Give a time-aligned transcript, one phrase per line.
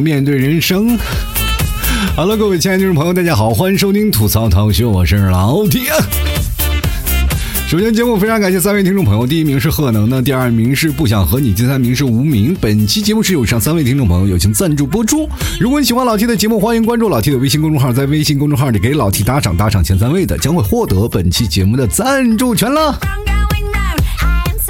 [0.00, 0.98] 面对人生。
[2.14, 5.92] 好了，各位亲爱的听众朋友，大家好，欢迎收听吐槽堂秀，我是老铁。
[7.68, 12.56] 首先，节目非常感谢三位听众朋友，第一名是贺能呢，第二名是不想和你，第三名是无名。
[12.60, 15.28] 本期节目是有上三位听众朋友友情赞助播出。
[15.58, 23.25] 如果你喜欢老 T 的节目，欢迎关注老 T 的微信公众号，在微信公众号里给老 T 打赏，打赏前三位的将会获得本期节目的赞助权了。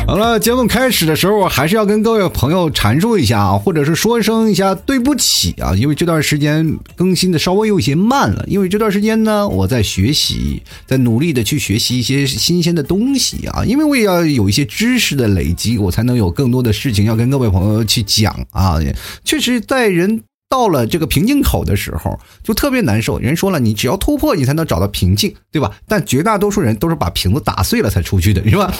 [0.06, 18.79] 好了，节目开始的时候，还是要跟各位朋友阐述一下啊，或者是说声一下对不起啊，因为这段时间更新的稍微有些慢了，因为这段时间呢，我在学习，在努力的去学习一些新鲜的东西啊，因为我也要有一些知识的累积，我才能有更多的事情要跟各位朋友去讲啊。
[19.24, 23.18] 确实，在人到了这个瓶颈口的时候，就特别难受。
[23.18, 25.73] 人说了，你只要突破，你才能找到瓶颈，对吧？
[25.88, 28.73] 但绝大多数人都是把瓶子打碎了才出去的，是吧？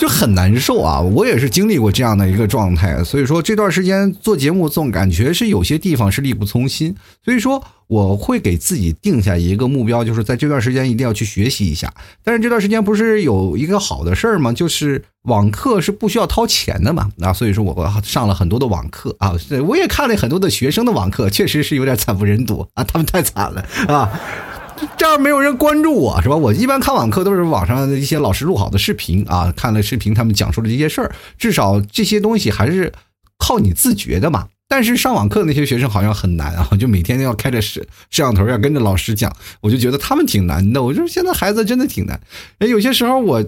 [0.00, 0.98] 就很难受啊！
[0.98, 11.92] 我也是经历过这样的一个状态，所以说这段时间做节目总感觉是有些地方是力不从心，所以说我会给自己定下一个目标，就是在这段时间一定要去学习一下。
[12.24, 14.54] 但是这段时间不是有一个好的事儿吗？
[14.54, 19.34] 就是网课是不需要掏钱的嘛，啊，所以说我上了很多的网课啊，
[19.68, 24.10] 我也看了很多的学生的网课，确实是有点惨不忍睹啊，他们太惨了啊。
[24.96, 26.36] 这样没有人关注我是吧？
[26.36, 32.92] 我一般看网课都是网上的一些老师录好的视频啊，看了视频他们讲述的这些事儿，至少这些东西还是
[33.38, 34.48] 靠你自觉的嘛。
[34.68, 40.82] 但是上网课那些学生好像很难啊，就每天要开着摄摄像头要跟着老师讲，我就觉得他们挺难的。
[40.82, 42.20] 我说现在孩子真的挺难。
[42.60, 43.44] 哎，有些时候我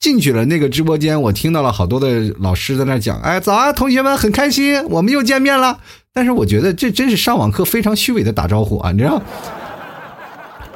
[0.00, 5.78] 进去了那个直播间，我听到了好多的老师在那讲，哎，早啊，同学们，很开心，我们又见面了。
[6.12, 9.22] 但是我觉得这真是上网课非常虚伪的打招呼啊，你知道。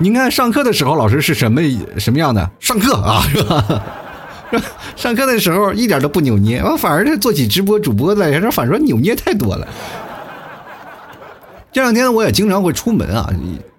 [0.00, 1.60] 您看上课的时候，老师是什么
[1.98, 2.48] 什么样的？
[2.60, 3.84] 上课啊，是吧？
[4.94, 9.66] 上课的时候一点都不扭捏，我反而是做起直播主播来，反正扭捏太多了。
[11.72, 13.28] 这两天我也经常会出门啊，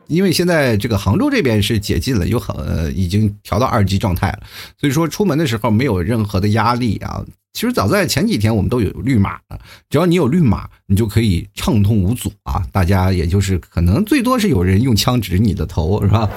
[0.07, 2.55] 因为现在这个杭州这边是解禁了，有很
[2.95, 4.39] 已经调到二级状态了，
[4.77, 7.23] 所以说出门的时候没有任何的压力啊。
[7.53, 9.59] 其实早在前几天，我们都有绿码了。
[9.89, 12.63] 只要你有绿码，你就可以畅通无阻啊！
[12.71, 16.29] 大家也就是可能最多是有人用枪指你的头，是吧？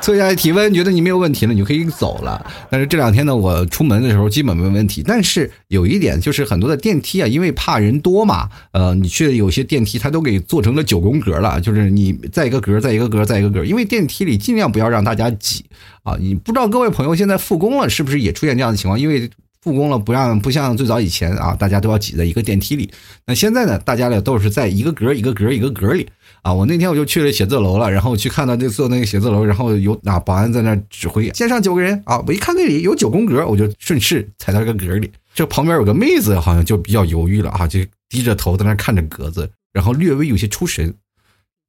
[0.00, 2.44] 测一下体温，觉得你没有问题了，你就可以走了。
[2.70, 5.02] 但是这两天呢，我出门的时候基本没问题。
[5.04, 15.64] 但是有一点就是很多的电梯啊，因为怕人多嘛，呃，你去有些电梯它都给做成了九宫格了，就是你在一个格，在一个格，在一个格，因为电梯里尽量不要让大家挤
[16.04, 16.16] 啊！
[16.20, 19.00] 你不知道各位朋友现在复工了，是不是也出现这样的情况？
[19.00, 19.28] 因为
[19.64, 22.90] 复工了，不让不像最早以前啊，大家都要挤在一个电梯里。
[23.24, 26.06] 那现在呢，大家呢都是在一个格一个格一个格里
[26.42, 26.52] 啊。
[26.52, 32.22] 我那天我就去了写字楼了，然后去看到那座那个写字楼，然后有啊保安在那指挥，先上九个人啊。
[32.26, 35.10] 我一看那里有九宫格，我就顺势踩到这个格里。
[35.34, 37.80] 这旁边有个妹子，好像就比较犹豫了啊，就
[38.10, 40.94] 低着头在那看着格子，然后略微有些出神。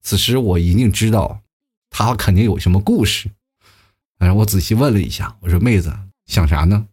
[0.03, 1.39] 此时我一定知道，
[1.89, 3.29] 她肯定有什么故事。
[4.19, 5.93] 然后我仔细问了一下，我说妹子
[6.25, 6.85] 想啥呢？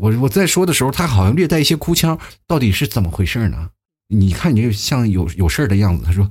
[0.00, 3.68] 我我在说的时候，他好像略带一些哭腔，到底是怎么回事呢？
[4.08, 6.04] 你看你就像有有事的样子。
[6.04, 6.30] 他说：“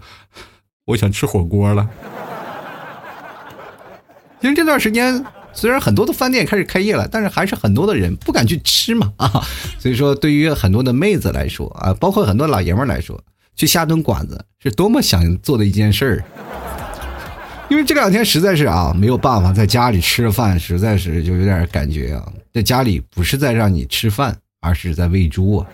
[0.86, 1.90] 我想吃火锅了。”
[4.40, 9.44] 其实这段时间虽然很多的饭店开始开业了，但是还是很多的人不敢去吃嘛啊。
[9.80, 13.20] 所以说，对于很多的妹子来说啊，包括很多老爷们来说，
[13.56, 16.24] 去下顿馆子是多么想做的一件事儿。
[17.70, 25.66] 因为这两天实在是啊，没有办法在家里吃饭，实在是就有点感觉啊，在家里不是在让你吃饭，而是在喂猪啊。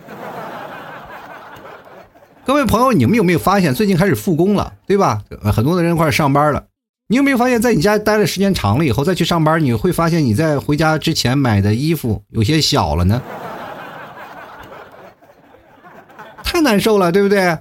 [2.42, 5.22] 各位朋友，你们有没有发现最近开始复工了，对吧？
[5.52, 6.64] 很多的人开始上班了。
[7.08, 13.20] 你有没有发现，在你家待的时间长了以后，再去上班，你会发现你在回家之前买的衣服有些小了呢？
[16.42, 17.58] 太难受了，对不对？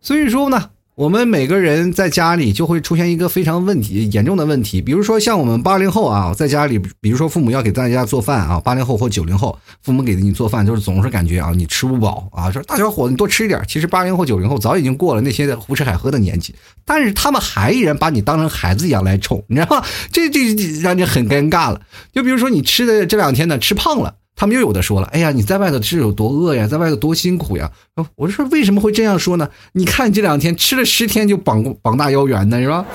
[0.00, 0.70] 所以说呢。
[1.00, 13.58] 我们每个人在家里就会出现一个非常问题严重的问题，比如说像我们八零后啊，在家里，比如说父母要给大家做饭啊，八零后或九零后，父母给你做饭，就是总是感觉啊，你吃不饱啊，说大小伙子你多吃一点。
[13.66, 16.54] 其实八零后九零后早已经过了那些胡吃海喝的年纪，
[16.84, 19.86] 但是他们还依然把你当成孩子一样来宠，你知道吗？
[20.12, 21.80] 这这让你很尴尬了。
[22.12, 24.16] 就比如说你吃的这两天呢，吃胖了。
[24.40, 27.70] 他们又有的说了，哎呀，你在外头是有多饿呀，在外头多辛苦呀！
[28.16, 29.50] 我说为什么会这样说呢？
[29.72, 32.86] 你看这两天吃了十天就膀膀大腰圆的是吧？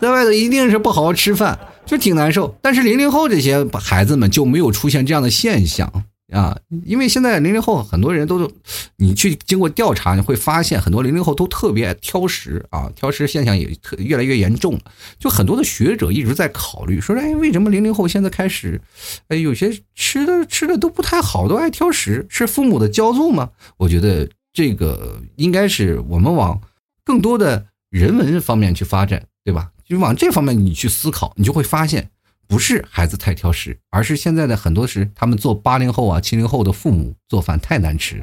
[0.00, 2.56] 在外头一定是不好好吃饭，就挺难受。
[2.62, 5.92] 但是零零后这些孩子们就没有出现这样的现象。
[6.32, 8.50] 啊，因为现在零零后很多人都，
[8.96, 14.80] 你去经过调查，你会发现很多零零后都特别挑食啊，挑食现象也特越来越严重了。
[15.18, 18.80] 就很多的学者一直在考虑，说，哎，为什么零零后现在开始，
[19.28, 23.50] 哎，有些吃的吃的都不太好，都爱挑食，是父母的骄纵吗？
[23.76, 26.60] 我觉得这个应该是我们往
[27.04, 29.68] 更多的人文方面去发展，对吧？
[29.84, 32.08] 就往这方面你去思考，你就会发现，
[32.48, 38.22] 不是孩子太挑食，而是现在的很多是他们做八零后啊、七零后的父母做饭太难吃。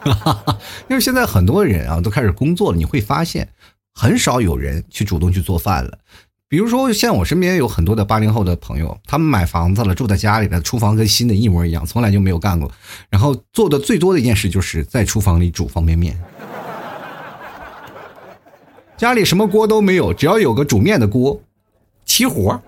[0.00, 0.58] 哈哈，
[0.88, 3.48] 因为现在很多人啊都开始工作了，你会发现
[3.94, 5.98] 很少有人去主动去做饭了。
[6.48, 12.70] 比如说，像我身边有很多的八零后的朋友，他们买房子了，住在家里的厨房跟新的一模一样，从来就没有干过。
[13.08, 16.18] 然后做的最多的一件事就是在厨房里煮方便面。
[19.02, 21.42] 家里什么锅都没有，只要有个煮面的锅，
[22.04, 22.62] 齐活。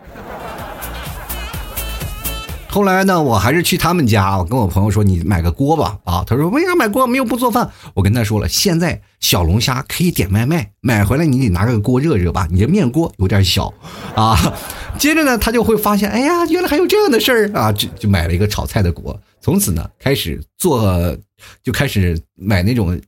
[2.66, 7.06] 后来呢，我还是去他们家，我跟我朋友说：“你买个锅吧。”啊，他说：“为啥买锅？
[7.06, 13.72] 没有不做饭。”我跟他说了，现在小龙虾可以点外卖，买回来你得拿个锅热热吧，你这面锅有点小，
[14.16, 14.36] 啊。
[14.98, 21.16] 接着呢，他就会发现，哎呀，原来还有这样的事儿啊，就就买了一个炒菜的锅，从此呢开始做，
[21.62, 23.00] 就开始买那种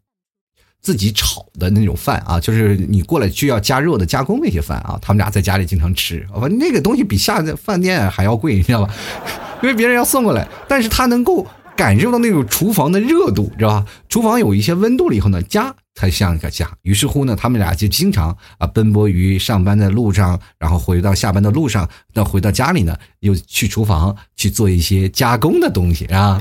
[0.87, 6.25] 自己炒的那种饭啊，就是你过来需要加热的加工那些饭啊，他们俩在家里经常吃，
[6.61, 8.94] 那个东西比下饭店还要贵，你知道吧？
[9.65, 11.44] 因为别人要送过来，但是他能够
[11.75, 13.87] 感受到那种厨房的热度，知道吧？
[14.09, 16.71] 厨房有一些温度了以后呢，家才像一个家。
[16.83, 26.41] 于是乎呢，他们俩就经常啊奔波于上班的路上，然后回到下班的路上，那回到家里呢，又去厨房去做一些加工的东西啊。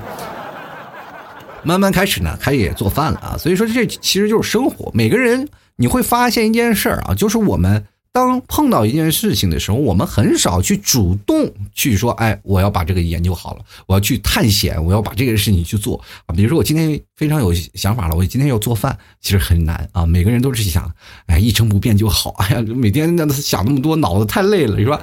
[1.65, 3.38] 慢慢开始呢，开始做饭了啊。
[3.38, 4.91] 所以说，这其实就是生活。
[4.94, 7.85] 每个人你会发现一件事儿啊，就是我们。
[8.15, 16.31] 当碰到一件事情的时候，我们很少去主动去说，哎，我要把这个研究好了，我要去探险，我要把这个事情去做啊。
[16.33, 20.06] 比如说，我今天非常有想法了，我今天要做饭，其实很难啊。
[20.06, 20.89] 每个人都是想，
[21.25, 22.33] 哎，一成不变就好。
[22.38, 24.97] 哎呀，每天那想那么多，脑子太累了，是吧？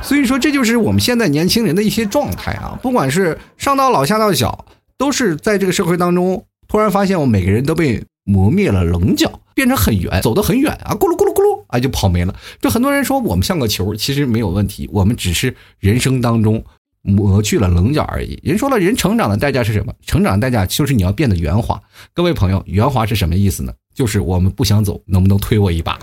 [0.00, 2.78] 所以说，这就是我们现在年轻人的一些状态啊。
[2.80, 4.64] 不管是上到老下到小，
[4.98, 11.64] 都是在这个社会当中，突然发现我每个人都被磨灭了棱角，变成很圆，走得很远啊，咕噜咕噜咕噜。
[11.68, 12.34] 啊，就跑没了。
[12.60, 14.88] 就很多人说我们像个球，其实没有问题。
[14.92, 16.64] 我们只是人生当中
[17.02, 18.38] 磨去了棱角而已。
[18.42, 19.92] 人说了，人成长的代价是什么？
[20.06, 21.82] 成长的代价就是你要变得圆滑。
[22.14, 23.72] 各位朋友，圆滑是什么意思呢？
[23.94, 25.98] 就是我们不想走，能不能推我一把？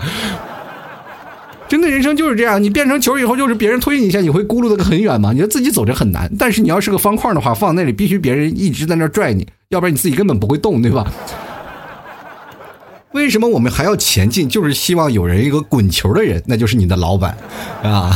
[1.68, 2.62] 真的人生就是这样。
[2.62, 5.32] 你变成球以后，就是别人推你一下，你会咕噜的很远吗？
[5.32, 6.30] 你说自己走着很难。
[6.38, 11.10] 但是你要是个方块的话，放那里必须别人一直在那拽你，要不然你自己根本不会动，对吧？
[13.12, 14.48] 为什么我们还要前进？
[14.48, 17.36] 就是希望有人一个滚球的人，那就是你的老板，
[17.82, 18.12] 啊！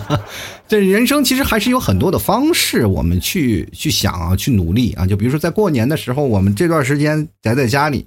[0.68, 5.06] 这人生其实还是有很多的方式，我们去去想啊，去努力啊。
[5.06, 8.06] 就比如说在过年的时候，我们这段时间宅在家里。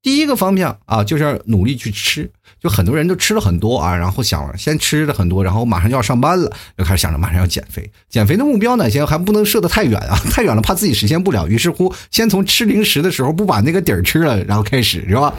[0.00, 2.30] 第一个方向啊，就是要努力去吃。
[2.60, 7.88] 就很多人都吃了很多啊，然后想先吃了很多，然后马上就要上班了，又开始想着马上要减肥。
[8.08, 11.46] 减肥的目标呢，先还不能设得太远啊， 太远了怕自己实现不了。
[11.46, 15.32] 于是乎，先从吃零食的时候不把那个底儿吃了，然后开始是吧？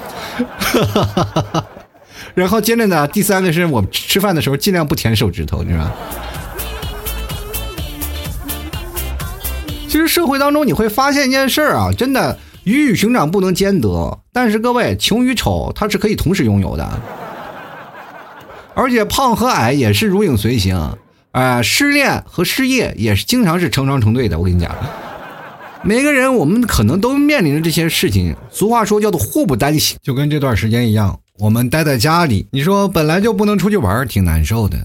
[2.36, 5.96] 然后接着呢，第三个是我们吃饭的时候尽量不舔手指头，你知道吧？
[9.88, 12.38] 其实社会当中你会发现一件事儿啊，真的。
[12.70, 16.88] 鱼与熊掌不能兼得，但是各位，穷与丑它是可以同时拥有的，
[18.76, 20.96] 而且胖和矮也是如影随形，
[21.32, 24.38] 啊，失恋和失业也是经常是成双成对的。
[24.38, 24.72] 我跟你讲，
[25.82, 28.36] 每个人我们可能都面临着这些事情。
[28.52, 34.78] 俗话说叫做祸不单行，就跟这段时间一样，我们待在家里，你说本来就不能出去玩，挺难受的，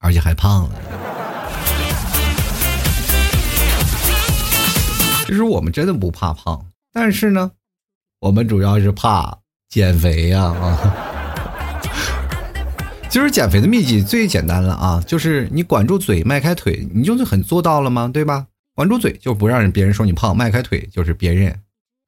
[0.00, 0.70] 而且还胖了。
[5.26, 6.64] 其实我们真的不怕胖。
[7.00, 7.52] 但是呢，
[8.18, 9.38] 我们主要是怕
[9.68, 10.94] 减肥呀啊！
[13.08, 18.10] 其实减肥的秘籍最简单了啊，就是你管住嘴，迈开腿，你就是很做到了吗？
[18.12, 18.48] 对吧？
[18.74, 21.56] 管住嘴就不让人别人说你胖，迈开腿就是别人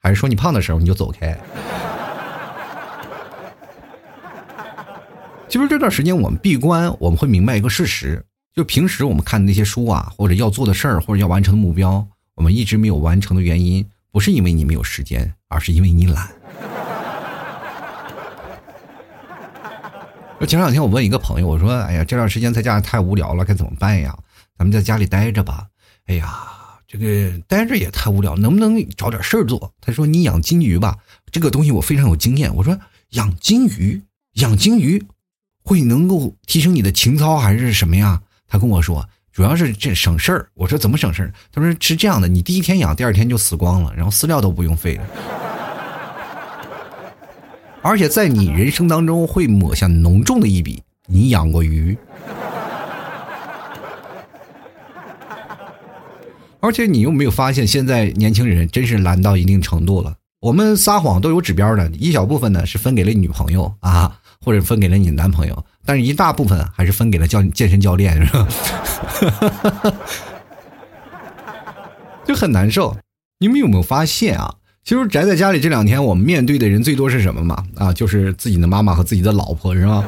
[0.00, 1.38] 还是说你胖的时候你就走开。
[5.48, 12.04] 其实这段时间我们闭关，我们会明白一个事实，就平时我们看的那些书啊，或者要做的事儿，或者要完成的目标，
[12.34, 13.88] 我们一直没有完成的原因。
[14.12, 16.28] 不是因为你没有时间，而是因为你懒。
[20.48, 24.16] 前两天我问一个朋友，我说：“哎呀，这段时间在家太无聊了，该怎么办呀？
[24.56, 25.66] 咱们在家里待着吧。”
[26.08, 26.34] 哎呀，
[26.88, 29.72] 这个待着也太无聊，能不能找点事儿做？
[29.80, 30.96] 他说：“你养金鱼吧，
[31.30, 32.76] 这个东西我非常有经验。”我说
[33.10, 34.02] ：“养金鱼，
[34.34, 35.06] 养金鱼
[35.62, 39.08] 会能够提升你的情操还是什么呀？”他跟我说。
[39.40, 41.32] 主要是这省事儿，我说怎么省事儿？
[41.50, 45.04] 他说是这样的，你第一天养，第二天就死光了，然后饲料都不用费了，
[47.80, 50.82] 而且在你人生当中会抹下浓重的一笔。
[51.06, 51.96] 你养过鱼？
[56.60, 60.14] 而且你有没有发现，现在年轻人真是懒到一定程度了？
[60.40, 68.48] 我们撒谎都有指标的，一小部分呢是分给了女朋友啊，或者分给了你男朋友，但是一大部分还是分给了教健身教练，是吧？
[72.24, 72.96] 就很难受。
[73.38, 74.54] 你们有没有发现啊？
[74.84, 77.64] 其实宅在家里这两天，我们面对的人最多是什么嘛？
[77.76, 80.04] 啊，就是自己的妈妈和自己的老婆，是吧？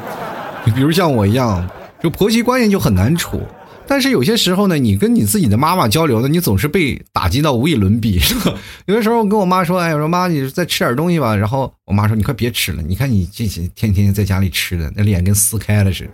[0.65, 1.69] 比如像我一样，
[2.03, 3.43] 就婆媳关系就很难处。
[3.93, 8.55] 但是有些时候呢，你跟你自己的妈妈交流呢，你总是被打击到无以伦比， 是吧？
[8.87, 16.11] 有的时候我跟我妈说：“哎，我说妈，你再吃点东西吧。”然后我妈说：“你快别吃了，你看你这些天天在家里吃的，那脸跟撕开了似的。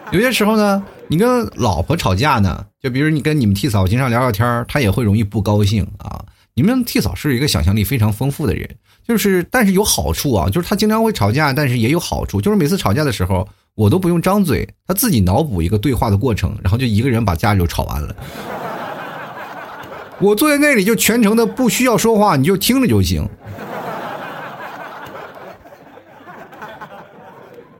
[0.10, 6.20] ”有些时候呢，你跟老婆吵架呢，就比如你跟你们替嫂经常聊聊天她也会容易不高兴啊。
[6.54, 8.68] 你们替嫂是一个想象力非常丰富的人，
[9.06, 13.48] 就是但是有好处啊，就是她经常会吵架，但是也有好处，就是每次吵架的时候，
[13.78, 18.16] 我都不用张嘴，他自己脑补一个对话的过程，然后就一个人把家里就吵完了。
[20.18, 23.28] 我坐在那里就全程的不需要说话，你就听着就行。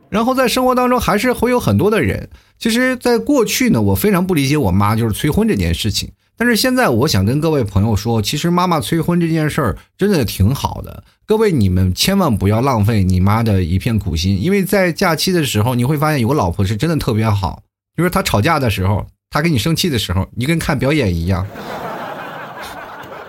[0.09, 6.13] 然后在生活当中还是会有很多的人，其实，在过去呢，我非常不理解我妈就是催婚这件事情。
[6.39, 11.03] 但是现在，我想跟各位朋友说，其实妈妈催婚这件事儿真的挺好的。
[11.27, 17.61] 各位，你们千万不要浪费你妈的一片苦心，因为在假期的时候，你会发现有个老婆是真的特别好。
[17.97, 21.45] 就是她吵架的时候，她跟你生气的时候，你跟看表演一样，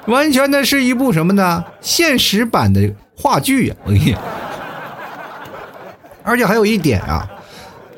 [0.06, 1.66] 完全的是一部什么呢？
[1.82, 3.76] 现实版的话剧呀！
[3.86, 4.16] 我跟你，
[6.24, 7.28] 而且还有一点啊。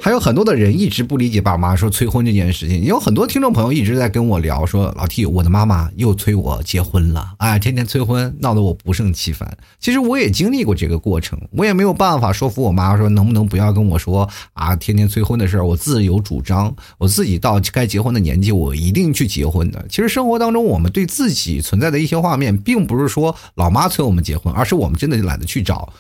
[0.03, 9.55] 还有很多的人一直不理解爸妈说催婚这件事情，也有很多听众朋友一直在跟我聊说，老 T，我的妈妈又催我结婚了，哎，天天催婚，闹得我不胜其烦。
[9.79, 19.86] 其实我也经历过这个过程，我也没有办法说服我妈说能不能不要跟我说啊，天天催婚的事儿，我自有主张，我自己到该结婚的年纪，我一定去结婚的。
[19.88, 25.93] 其实生活当中，我们对自己存在的一些画面，并不是说老妈催我们结婚，而是我们真的懒得去找。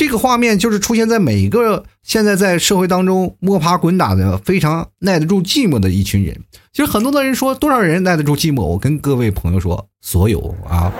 [0.00, 6.40] 这个画面就是出现在每一个现在在社会当中摸爬滚打的非常耐得住寂寞的一群人。
[6.72, 10.90] 其实很多的人说多少人耐得住寂寞，我跟各位朋友说，所有啊，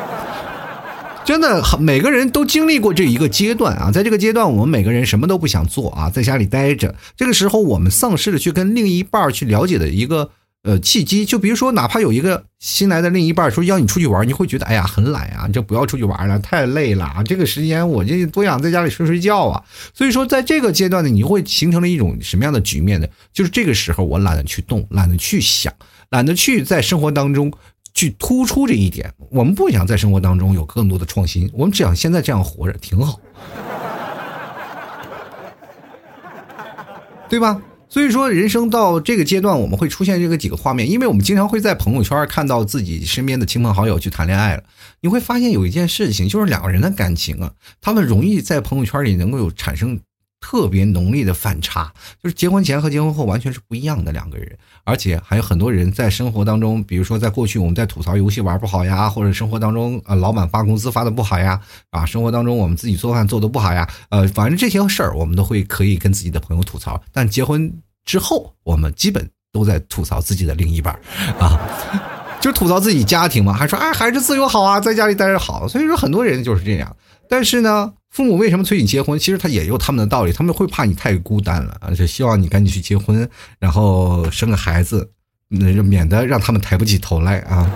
[1.25, 3.91] 真的每个人都经历过这一个阶段啊。
[3.91, 6.95] 在这个阶段，我们每个人什么都不想做啊，在家里待着。
[7.17, 10.33] 这个时候，我们丧失了去跟另一半去了解的一个。
[10.63, 17.23] 呃，契机就比如说，哪怕有一个新来的另一半说要你出去玩，你会觉得哎呀很懒啊，就不要出去玩了，太累了啊。
[17.23, 19.65] 这个时间我就多想在家里睡睡觉啊。
[19.95, 23.07] 所以说，在这个阶段呢，你会形成了一种什么样的局面呢？
[23.33, 25.73] 就是这个时候我懒得去动，懒得去想，
[26.11, 27.51] 懒得去在生活当中
[27.95, 29.11] 去突出这一点。
[29.31, 33.19] 我们不想在生活当中有更多的创新，我们只想现在这样活着挺好，
[37.31, 37.63] 对吧？
[37.91, 44.63] 所以说，人生到这个阶段，我们会出现这个几个画面，因为我们经常会在朋友圈看到自己身边的亲朋好友去谈恋爱了。
[45.01, 49.99] 你会发现有一件事情，就是两个人的感情啊，他们容易在朋友圈里能够有产生。
[50.41, 51.93] 特别浓烈的反差，
[52.23, 67.71] 就是结婚前和结婚后完全是不一样的两个人，而且还有很多人在生活当中，比如说在过去我们在吐槽游戏玩不好呀，或者生活当中啊老板发工资发的不好呀，啊生活当中我们自己做饭做的不好呀，呃反正这些事儿我们都会可以跟自己的朋友吐槽，但结婚
[68.07, 70.99] 之后我们基本都在吐槽自己的另一半，
[71.39, 71.61] 啊，
[72.41, 76.97] 就吐槽自己家庭嘛，还说哎孩子自由好啊，在家里待着好，所以说很多人就是这样，
[77.29, 77.93] 但是呢。
[78.11, 79.19] 父母为什么催你结婚？
[79.19, 85.13] 其实他也有他们的道理，他们会怕你太孤单了，而且希望你赶紧去结婚，然后生个孩子，
[85.49, 87.73] 那就免得让他们抬不起头来啊。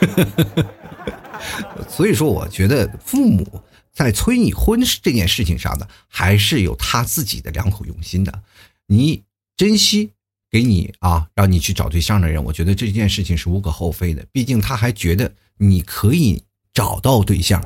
[1.88, 3.60] 所以说，我觉得父母
[3.92, 8.42] 在催你婚这件事情上呢，还是有他自己的良苦用心的。
[8.86, 9.24] 你
[9.56, 10.12] 珍惜
[10.50, 14.24] 给你啊，让你去找对象的人，我觉得这件事情是无可厚非的。
[14.30, 16.40] 毕竟他还觉得你可以
[16.72, 17.60] 找到对象。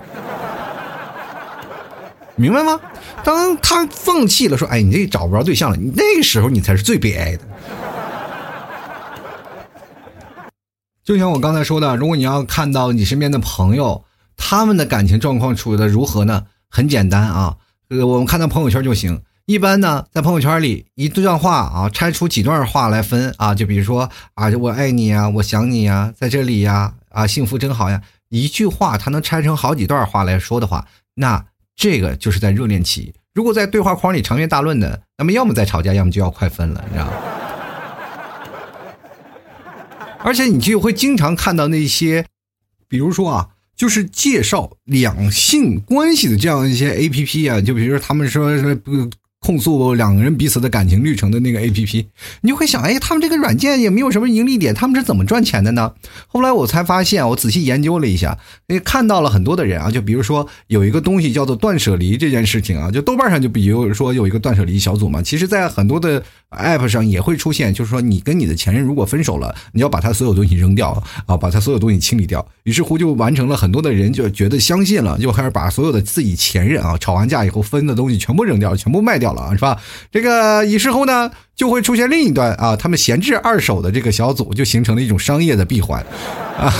[2.36, 2.80] 明白吗？
[3.22, 7.44] 当他放弃了，说：“哎，你这找不着对象了。”你那个时候，你才是最悲哀的。
[11.04, 14.04] 就像我刚才说的，如果你要看到你身边的朋友，
[14.36, 16.46] 他们的感情状况处的如何呢？
[16.70, 17.56] 很简单啊，
[17.90, 19.22] 呃，我们看到朋友圈就行。
[19.44, 28.00] 一般呢，在朋友圈里，一段话啊，拆出几段话来分啊，就比如说啊，我爱你呀，我想你呀，在这里呀，啊，幸福真好呀。
[28.30, 31.44] 一句话，它能拆成好几段话来说的话，那。
[31.76, 37.12] 这个就是在热恋期，如果在对话框里长篇大论的，那么要么在吵架，要么就要快分了，你知道吗？
[40.24, 42.26] 而且你就会经常看到那些，
[42.86, 49.10] 比如说啊，就是介绍两性关系的这样一些 A P P 啊，就比如说他们说说不
[49.42, 52.06] 控诉两个人彼此的感情历程的那个 A P P，
[52.42, 55.94] 你就会想，哎，他们这个软件也没有什么盈利点，他们是怎么赚钱的呢？
[56.28, 70.90] 后来我才发现，我仔细研究了一下，也看到了很多的人啊，就比如说有一个东西叫做断舍离这件事情啊，就豆瓣上就比如说有一个断舍离小组嘛，其实在很多的 App 上也会出现，就是说你跟你的前任如果分手了，你要把他所有东西扔掉
[71.26, 72.46] 啊，把他所有东西清理掉。
[72.62, 79.31] 于是乎就完成了很多的人就觉得相信了，就开始把所有的自己前任啊吵完架以后分的东西全部扔掉，全部卖掉。
[79.32, 79.78] 了是吧？
[80.10, 86.04] 这个以事后呢，就会出现另一端啊，他们闲置二手的这个小组就形成了一种商业的闭环，
[86.58, 86.72] 啊，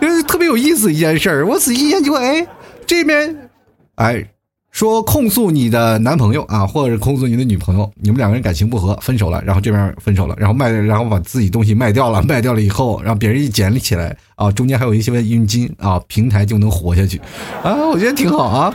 [0.00, 1.46] 就是特别有意思一件事儿。
[1.46, 2.46] 我仔细研究，哎，
[2.86, 3.50] 这边，
[3.96, 4.24] 哎，
[4.70, 17.20] 说控诉你的男朋友啊，或者控诉你的女朋友，你们两个人感情不和，分手了，然后这边分手了，然后卖，然后把自己东西卖掉了，卖掉了以后，让别人一捡起来啊，中间还有一些佣金啊，平台就能活下去，
[17.62, 18.74] 啊，我觉得挺好啊。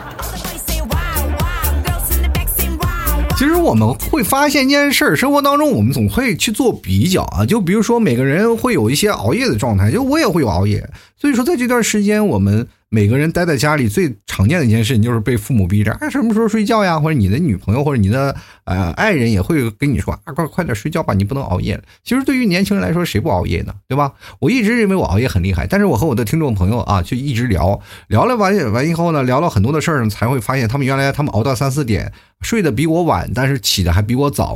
[3.38, 12.68] 其实我们会发现一件事儿，生活当中我们总会去做比较啊，就比如说每个人会有一些熬夜的状态，就我也会有熬夜，所以说在这段时间我们。
[12.90, 16.98] 每个人待在家里最常见的一件事情就是被父母逼着，啊，什么时候睡觉呀？
[16.98, 21.82] 或者你的女朋友或者你的呃爱人也会跟你说啊，快快点睡觉吧，你不能熬夜。
[22.04, 23.74] 其实对于年轻人来说，谁不熬夜呢？
[23.90, 24.14] 对吧？
[24.40, 34.56] 我一直认为我熬夜很厉害，但是我和我的听众朋友啊，就一直聊聊了完完以后呢，聊了很多的事儿，才会发现他们原来他们熬到三四点，睡得比我晚，但是起的还比我早。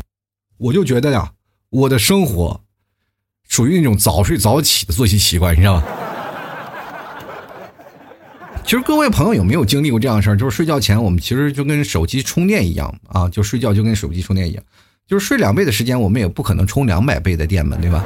[0.58, 1.32] 我就觉得呀，
[1.70, 2.62] 我的生活
[3.50, 5.84] 属于那种早睡早起的作息习惯，你知道吗？
[8.64, 10.36] 其实各位朋友有没有经历过这样的事儿？
[10.38, 14.64] 就是睡觉前我们其实就跟手机充电一样啊，就睡觉就跟手机充电一样，
[15.08, 18.06] 就是睡两倍的时间，我们也不可能充两百倍的电嘛，对吧？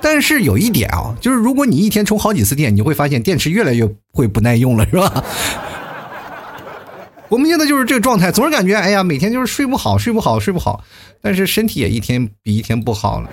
[0.00, 5.24] 但是有一点啊，就是如果你一天充好几次电，你会发现电池越来越会不耐用了，是吧？
[7.28, 10.84] 我们现在就是这个状态，总是感觉哎呀，每天就是睡不好，睡不好，睡不好，
[11.20, 13.30] 但是身体也一天比一天不好了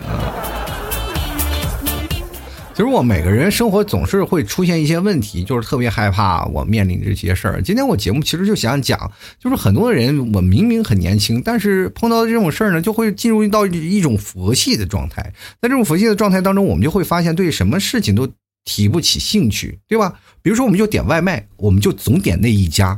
[2.79, 7.61] 其实我每个人生活总是会出现一些问题，就是特别害怕我面临这些事儿。
[7.61, 15.21] 今天我节目其实就想讲，就是很多人我明明很年轻，但是碰到这种事儿呢，就会进入到一种佛系的状态。
[15.61, 18.25] 在这种佛系的状态当中，我们就会发现对什么事情都
[18.63, 20.13] 提不起兴趣，对吧？
[20.41, 22.97] 比如说，我们就点外卖，我们就总点那一家。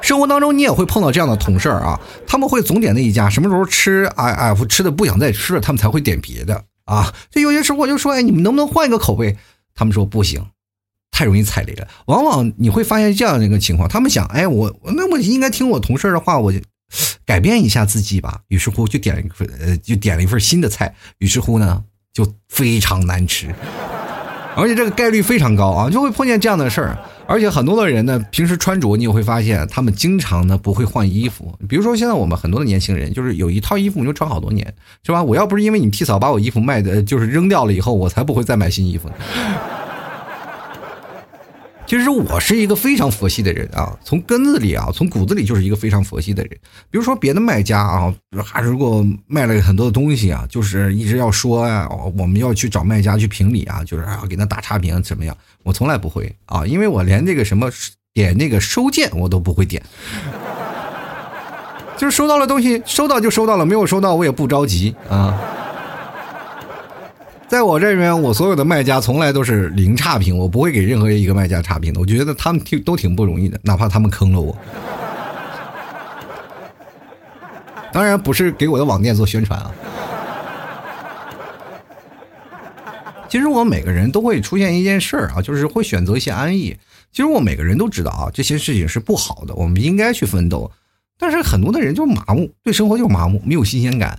[0.00, 6.64] 生活当中你也会碰到这样的同事啊，他们会总点那一家，什么时候吃哎哎吃的不想再吃了，他们才会点别的。
[6.84, 9.36] 啊，这有些时候我就说，哎，你们能不能换一个口味？
[9.74, 10.46] 他们说不行，
[11.10, 11.88] 太容易踩雷了。
[12.06, 16.60] 往往你会发现这样的一个情况，他们想，哎，我那我应该听我同事的话，我就
[17.24, 18.40] 改变一下自己吧。
[18.48, 20.94] 于是乎就点一份，呃，就点了一份新的菜。
[21.18, 23.54] 于是乎呢，就非常难吃，
[24.54, 26.98] 而且这个概率非常高啊，就会碰见这样的事儿。
[27.26, 31.52] 而且很多的人呢，平时穿着你也会发现，他们经常呢不会换衣服。
[31.68, 35.22] 比如说现在我们很多的年轻人，就是有一套衣服你就穿好多年，是吧？
[35.22, 39.14] 我要不是因为你替嫂把我衣服卖的，就是扔掉了以后，我才不会再买新衣服呢。
[41.86, 46.58] 其实我是一个非常佛系的人啊，从根子里啊，从骨子里就是一个非常佛系的人。
[46.90, 55.36] 比如说别的卖家啊，还如果卖了很多的东西啊，就是一直要说啊，我们要去找卖家去评理啊，就是啊给他打差评怎么样？
[55.62, 57.70] 我从来不会啊，因为我连这个什么
[58.14, 59.82] 点那个收件我都不会点，
[61.98, 65.38] 就是收到了东西，收到就收到了，没有收到我也不着急啊。
[67.54, 72.00] 在我这边，我所有的卖家从来都是零差评，我不会给任何一个卖家差评的。
[72.00, 74.58] 我觉得他们挺都挺不容易的，哪怕他们坑了我。
[77.92, 79.70] 当然不是给我的网店做宣传啊。
[83.28, 86.76] 其实我每个人都会出现一件事儿啊，就是会选择一些安逸。
[87.12, 90.68] 其实我每个人都知道啊，这些事情是不好的，我们应该去奋斗。
[91.16, 94.18] 但是很多的人就麻木，对生活就麻木，没有新鲜感。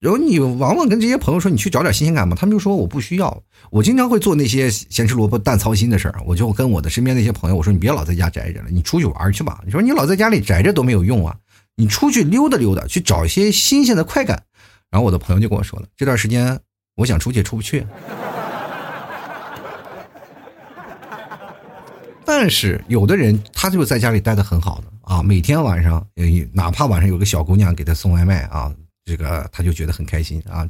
[0.00, 3.42] 然后你往往跟这些朋友说你去找点新鲜感嘛，他们就说我不需要。
[3.70, 9.60] 我经常会做那些咸吃萝卜淡操心的事儿，我就跟我的身边那些朋友我说你别老在家宅着了，你出去玩去吧。
[9.62, 11.36] 你说你老在家里宅着都没有用啊，
[11.76, 14.42] 你出去溜达溜达，去找一些新鲜的快感。
[14.90, 16.58] 然后我的朋友就跟我说了，这段时间
[16.96, 17.86] 我想出去也出不去。
[22.24, 26.02] 但是有的人他就在家里待的很好的啊，每天晚上
[26.54, 28.72] 哪怕晚上有个小姑娘给他送外卖啊。
[29.10, 30.64] 这个他就觉得很开心啊，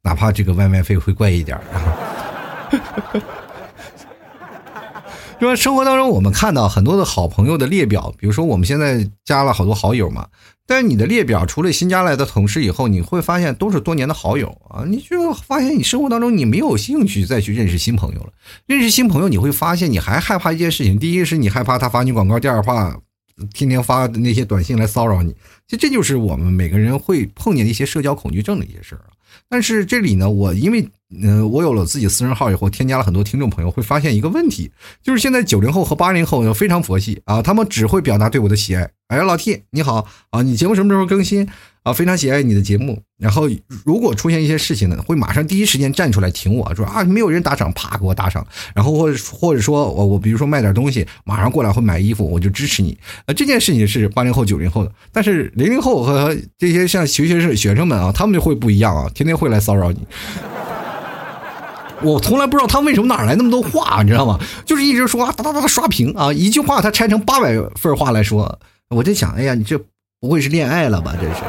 [0.00, 2.72] 哪怕这个外卖费会贵一点啊。
[5.38, 5.54] 是吧？
[5.54, 10.26] 生活当中我们看到很多的好朋友的列表，比如说我们现在加了好多好友嘛，
[10.66, 18.32] 但是你的列表除了新加来的同事以后，你会发现都是多年的好友啊，你就发现你生活当中你没有兴趣再去认识新朋友了。
[18.64, 22.98] 认识新朋友，你会发现你还害怕一件事情，第一是你害怕他发你广告，第二话
[23.52, 25.32] 天天发那些短信来骚扰你。
[25.66, 29.04] 其实这就是我们每个人会碰见的一些社交恐惧症的一些事儿。
[29.48, 30.88] 但是这里呢，我因为。
[31.14, 38.90] 嗯，我有了自己私人号以后，添加了很多听众朋友，会发现一个问题，就是现在九零后和八零后非常佛系啊，他们只会表达对我的喜爱。
[39.08, 41.48] 哎，老 T 你好啊，你节目什么时候更新
[41.84, 41.92] 啊？
[41.92, 43.00] 非常喜爱你的节目。
[43.18, 43.48] 然后
[43.84, 48.44] 如果出现一些事情呢，会马上第一时间站出来挺我说啊，没有人打赏，啪给我打赏。
[48.74, 52.98] 然后或者或者说我我比如说卖点东西，马上过来会买衣服，我就支持你。
[53.26, 60.04] 呃，这件事情是八零后九零后的，但是零零后和这些像学学生学生们啊，他们就会不一样啊，天天会来骚扰你。
[62.06, 64.38] 我从来不知道他为什么哪来那么多话，你知道吗？
[64.64, 68.58] 就是一直说哒哒哒刷屏啊，一句话他拆成八百份话来说。
[68.90, 69.76] 我就想，哎呀，你这
[70.20, 71.12] 不会是恋爱了吧？
[71.20, 71.42] 这是。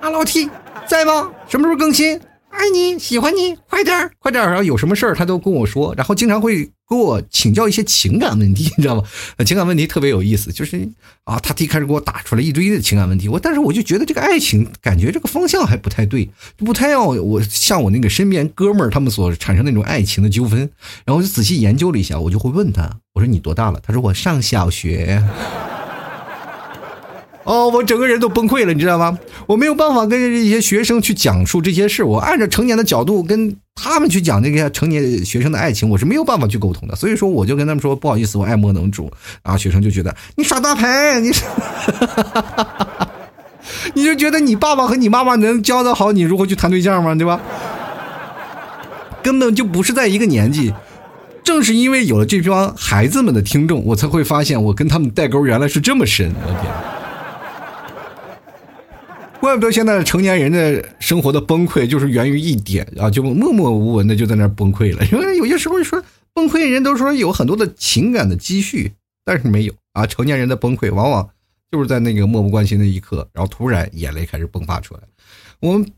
[0.00, 0.48] 啊，老 T
[0.86, 1.30] 在吗？
[1.48, 2.20] 什么时候更新？
[2.50, 9.02] 爱你，喜欢你，快点儿快点儿然后有什么事儿他都跟我说，然后经常会跟我请教一些情感问题，你知道吗？
[9.46, 10.86] 情感问题特别有意思，就是
[11.24, 16.28] 啊，他一开始给我打出来一堆的情感问题，我但是我就觉得这个爱情感觉这个方向还不太对，
[16.58, 20.60] 不太要我像我那个身边哥们儿他们所产生那种爱情的纠纷，
[21.06, 23.80] 然后我就仔细研究了一下，我就会问他，我说你多大了？
[23.82, 25.22] 他说我上小学。
[27.44, 29.18] 哦，我整个人都崩溃了，你知道吗？
[29.48, 36.94] 我没有办法跟这些学生去讲述这些事，我按照成年的角度跟他们去讲这个成年学生的爱情，我是没有办法去沟通的。
[36.94, 39.10] 所以说，我就跟他们说，不好意思，我爱莫能助。
[39.42, 41.44] 然后学生就觉得你耍大牌，你是，
[43.94, 47.14] 你就觉得你爸爸和你妈妈能教的好你如何去谈对象吗？
[47.14, 47.40] 对吧？
[49.22, 50.72] 根本就不是在一个年纪。
[51.44, 56.32] 正是因为有了这帮孩子们的听众，我才会发现我跟他们代沟原来是这么深。
[56.46, 57.01] 我天！
[59.42, 65.04] 怪不得现在成年人的生活的崩溃就是源于一点啊，就默默无闻的就在那崩溃了。
[65.06, 66.00] 因为有些时候说
[66.32, 68.92] 崩溃人都说有很多的情感的积蓄，
[69.24, 70.06] 但是没有啊。
[70.06, 71.28] 成年人的崩溃往往
[71.72, 75.00] 就是在那个漠不关心的一刻，然后突然眼泪开始迸发出来。
[75.58, 75.90] 我们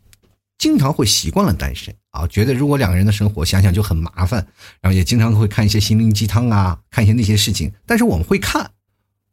[0.56, 4.46] 经常会习惯了单身啊，觉得如果两个人的生活想想就很麻烦，
[4.80, 7.70] 然后也经常会看一些心灵鸡汤啊，看一些那些事情。
[7.84, 8.70] 但是我们会看，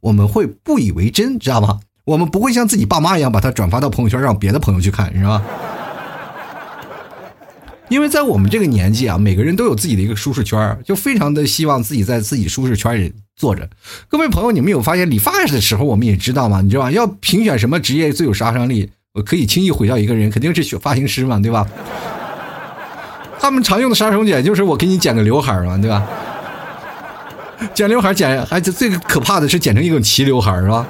[0.02, 1.80] 我们会不以为真，知道吗？
[2.04, 5.42] 我们不会像自己爸妈一样把它转发到朋友圈，让别的朋友去看，是吧？
[7.90, 13.70] 因为在我们这个年纪啊，每个人都有自己的一个舒适圈，就非常的希望自己在自己舒适圈里坐着。
[14.08, 16.62] 各位朋友，你们有发现理发的时候，我们也知道吗？
[16.62, 16.92] 你知道吧？
[16.92, 21.68] 要评选什么职业最有杀伤力，我可以轻易毁掉一个人，肯定是选发型师嘛，对吧？
[23.40, 26.08] 他们常用的杀手锏就是我给你剪个刘海嘛，对吧？
[27.76, 30.88] 剪刘海剪，还最可怕的是剪成一种齐刘海，是吧？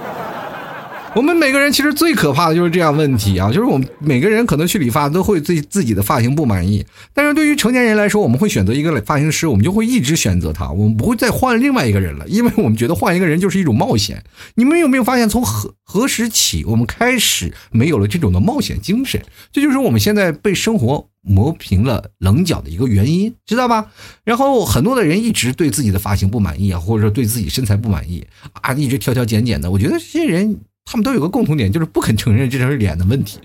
[1.16, 14.24] 我们每个人其实最可怕的就是这样问题啊，就是我们每个人可能去理发都会对自己的发型不满意，但是对于成年人来说，我们会选择一个发型师，我们就会一直选择他，我们不会再换另外一个人了，因为我们觉得换一个人就是一种冒险。
[14.56, 19.22] 你们有没有发现，从何何时起，我们开始没有了这种的冒险精神？
[19.52, 23.92] 这就是我们现在被生活磨平了棱角的一个原因，知道吧？
[24.24, 28.26] 然后很多的人一直对自己的发型不满意啊，或者说对自己身材不满意
[28.62, 29.70] 啊，一直挑挑拣拣的。
[29.70, 30.58] 我觉得这些人。
[30.86, 33.40] 他们都有个共同点，就是不肯承认这张脸的问题。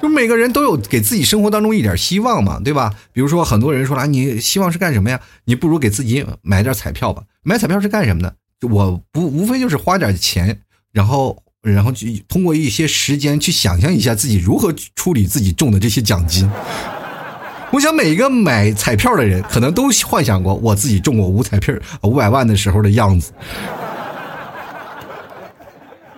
[0.00, 2.94] 就每个人都有给自己生活当中一点希望嘛，对吧？
[3.12, 5.20] 比如说，很多人说了，你希望是干什么呀？
[5.44, 7.24] 你不如给自己买点彩票吧。
[7.42, 8.32] 买彩票是干什么的？
[8.68, 10.60] 我不无非就是花点钱，
[10.92, 16.48] 然后然后去通过一些时间去想象一下自己如何处理自己中的这些奖金。
[17.72, 23.32] 我想每一个买彩票的人，可能都幻想过我自己中过五彩票五百万的时候的样子。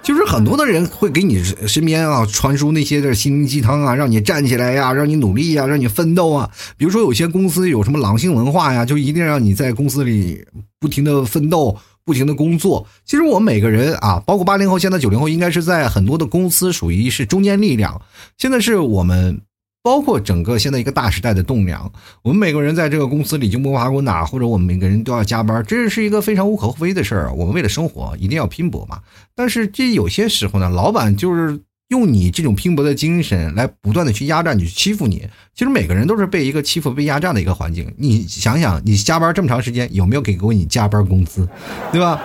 [0.03, 6.51] 就是很多的人会给你身边啊传输那些的心灵鸡汤啊，让你站起来呀，让你努力呀，让你奋斗啊。
[6.77, 10.45] 比如说有些公司有什么狼性文化呀，就一定让你在公司里
[10.81, 12.87] 不停的奋斗，不停的工作。
[13.05, 18.01] 其实我们每个人啊，包括八零后、现在九零后，应该是在很多的公司属于是中坚力量。
[18.39, 19.41] 现在是我们。
[19.83, 21.91] 包括整个现在一个大时代的栋梁，
[22.23, 27.33] 我们每个人在这个公司里就摸爬滚打，或者我们每个人都要加班，这是一个非常无可厚非的事儿。
[27.33, 29.01] 我们为了生活一定要拼搏嘛。
[29.35, 35.27] 但是这有些时候呢，老板就是用你这种拼搏的精神来不断的去压榨你、去欺负你。
[35.55, 37.91] 其实每个人都是被一个欺负、被压榨的一个环境。
[37.97, 41.49] 你想想，你加班这么长时间，有没有给过你加班工资？
[41.91, 42.21] 对吧？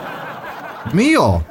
[0.91, 1.41] 没有。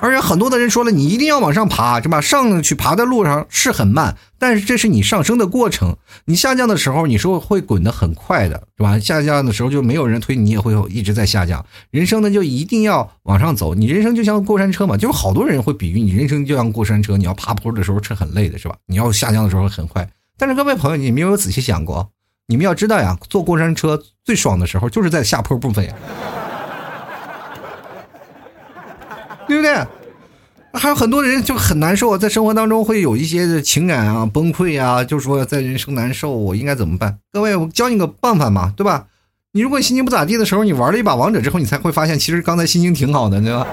[0.00, 2.20] 而且很多的人说了，你一定要往上爬，是吧？
[2.20, 5.96] 上去爬的路上是很慢，但是这是你上升的过程。
[6.24, 8.98] 你下降的时候，你说会滚得很快的，是吧？
[8.98, 11.64] 下降的时候就没有人推你，也会一直在下降。
[11.90, 13.74] 人生呢，就一定要往上走。
[13.74, 18.76] 你人生就像过山车嘛，就是好多人会比喻你人生就像过山车，你要爬坡的时候是很累的，是吧？
[18.86, 20.08] 你要下降的时候很快。
[20.38, 22.10] 但是各位朋友，你没有仔细想过，
[22.46, 25.94] 你们要知道呀，坐过山车最爽的时候就是在下坡部分呀。
[29.50, 29.84] 对不对？
[30.72, 37.18] 还有很多人就很难受，在生活当中会有一些情感啊崩溃啊，就说在人生难受，我应该怎么办？
[37.32, 39.06] 各位，我教你个办法嘛，对吧？
[39.50, 43.66] 你如果心情不咋地的时候，你玩了一把王者之后，你才会发现，其实刚才心情挺好的，对吧？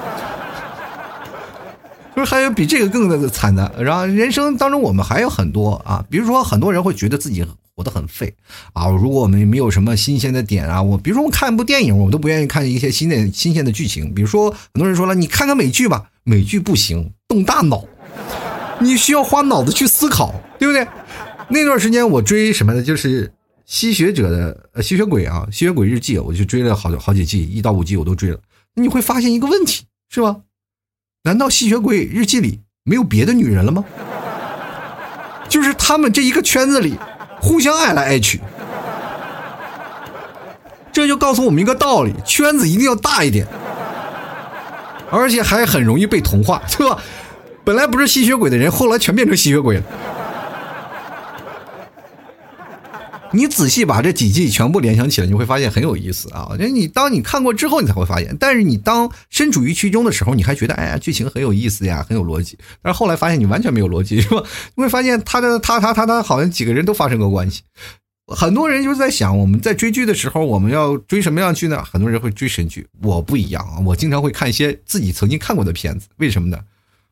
[2.15, 3.71] 不是还有比这个更惨的？
[3.77, 7.45] 然后人生当中我们还有很多啊，比如说很多人会觉得自己。
[7.77, 8.33] 活得很废
[8.73, 8.89] 啊！
[8.89, 14.11] 如果我们没有什么新鲜的点啊，我比如说我看一部电影，我都不愿意看一些新的新鲜的剧情。
[14.15, 17.85] 比如说很多人说了，你看看美剧吧，美剧不行，动大脑，
[18.79, 20.87] 你需要花脑子去思考，对不对？
[21.49, 23.31] 那段时间我追什么的，就是
[23.67, 28.39] 吸血者的吸血鬼啊，吸血鬼日记，我就追了好好几季，一到五季我都追了。
[28.73, 30.37] 你会发现一个问题，是吧？
[31.25, 33.85] 难道吸血鬼日记里没有别的女人了吗？
[35.47, 36.95] 就是他们这一个圈子里。
[37.39, 38.41] 互相爱来爱去，
[40.91, 43.47] 这就告诉我们一个道理：圈子一定要大一点，
[45.10, 46.97] 而且还很容易被同化，对吧？
[47.63, 49.84] 本来不是吸血鬼的人，后来全变成吸血鬼了。
[53.33, 56.55] 你仔细把这几季全部联想起来，你会发现很有意思啊！
[56.57, 58.35] 就你当你看过之后，你才会发现。
[58.39, 62.57] 但是你当身处于其中的时候，你还觉得哎呀，剧情很有意思呀，很有逻辑。
[62.81, 64.41] 但是后来发现你完全没有逻辑，是吧？
[64.75, 67.61] 你会发现他的他他他他好像几个人都发生过关系。
[68.27, 71.83] 很多人就是在想，我们在追剧的时候，我们要追什么样剧呢？
[71.83, 73.79] 很多人会追神剧，我不一样啊！
[73.85, 76.59] 我经常会看一些自己曾经看过的片子，为什么呢？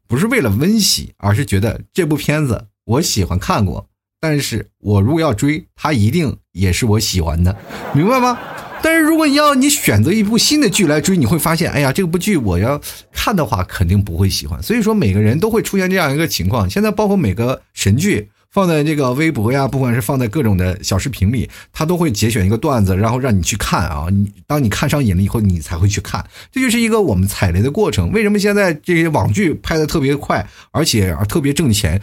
[0.08, 3.88] 不是为了温习，而是觉得这部片子我喜欢看过。
[4.19, 7.56] 但是我如果要追，他一定也是我喜欢的，
[7.93, 8.38] 明白吗？
[8.82, 12.80] 但是如果你要你选择一部新的剧来追，你会发现，哎呀，这部剧我要
[13.12, 14.62] 看的话，肯定不会喜欢。
[14.62, 16.69] 所以说，每个人都会出现这样一个情况。
[16.69, 24.06] 现在包括每个神剧放在这个微博呀，不管是放在各种的小视频里，他都会节选一个段子，然后让你去看啊。
[24.12, 26.23] 你当你看上瘾了以后，你才会去看。
[26.51, 28.12] 这就是一个我们踩雷的过程。
[28.12, 31.99] 为什么现在这些网剧拍的特别快，而且特别挣钱？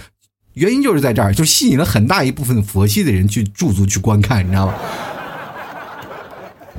[0.54, 4.74] 原因就是在这儿，就吸引了很大一部分佛系的人去驻足去观看，你知道吗？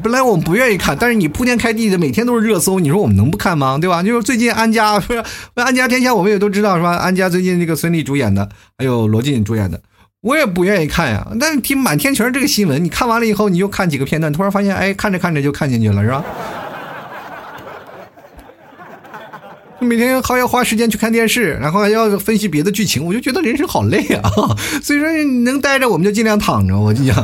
[0.02, 3.78] 本来我们不愿意看，但是你铺天盖地的每天都是热搜，你说我们能不看吗？
[3.80, 4.02] 对吧？
[4.02, 6.98] 就是最近安家不是安家天下，我们也都知道是吧？
[6.98, 9.80] 安家最近这个孙俪主演的，还有罗晋主演的，
[10.22, 11.28] 我也不愿意看呀。
[11.40, 16.24] 但是听满天全是这个新闻，你看完了以后，你又看几个片段，突然发现，哎，看着看着就看进去了，是吧？
[19.80, 24.32] 每天还要花时间去看电视，然后还要分析别的剧情，我就觉得人生好累啊！
[24.82, 26.78] 所以说，能待着我们就尽量躺着。
[26.78, 27.16] 我就讲，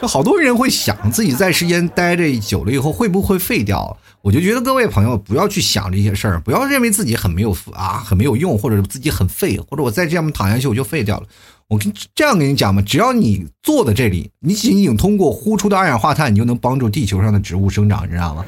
[0.00, 3.96] 就 好多人会想自己在时间待着久了以后会不会废掉？
[4.20, 11.26] 我就觉得各位朋友不要去想这些事儿，不要认为自己很没有啊，很没有用，或者自己很废，或者我再这样躺下去我就废掉了。
[11.68, 18.44] 我跟这样跟你讲嘛，只要你坐在这里，你仅仅通过呼出的二氧化碳，你就能帮助地球上的植物生长，你知道吗？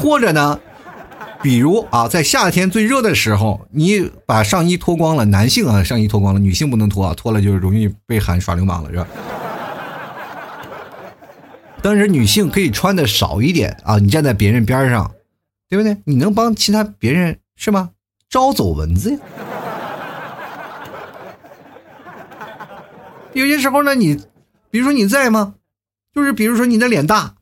[0.00, 0.58] 或者呢？
[1.42, 9.06] 比如啊，在夏天最热的时候，你把上衣脱光了，男性啊，上衣脱光了，女性不能脱啊，脱了就容易被喊耍流氓了，是吧？
[11.82, 15.10] 但是女性可以穿的少一点啊，你站在别人边上，
[15.70, 15.96] 对不对？
[16.04, 17.90] 你能帮其他别人是吗？
[18.28, 19.18] 招走蚊子呀。
[23.32, 24.20] 有些时候呢，你，
[24.70, 25.54] 比如说你在吗？
[26.14, 27.36] 就是比如说你的脸大。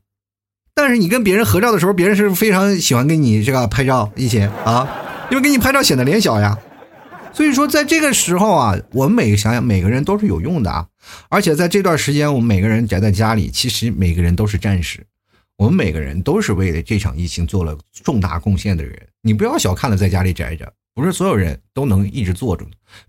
[0.81, 4.87] 但是你跟别人合照的时候，别人是非常喜欢跟你这个拍照一起啊，
[5.29, 6.57] 因为给你拍照显得脸小呀。
[7.33, 10.87] 所以说，在这个时候啊，我们每个想想，每个人都是有用的啊。
[11.27, 15.05] 而且在这段时间，我们每个人宅在家里，其实每个人都是战士，
[15.57, 18.97] 我们每个人都是为了这场疫情做了重大贡献的人。
[19.21, 22.65] 你不要小看了在家里宅着，不是所有人都能一直坐着。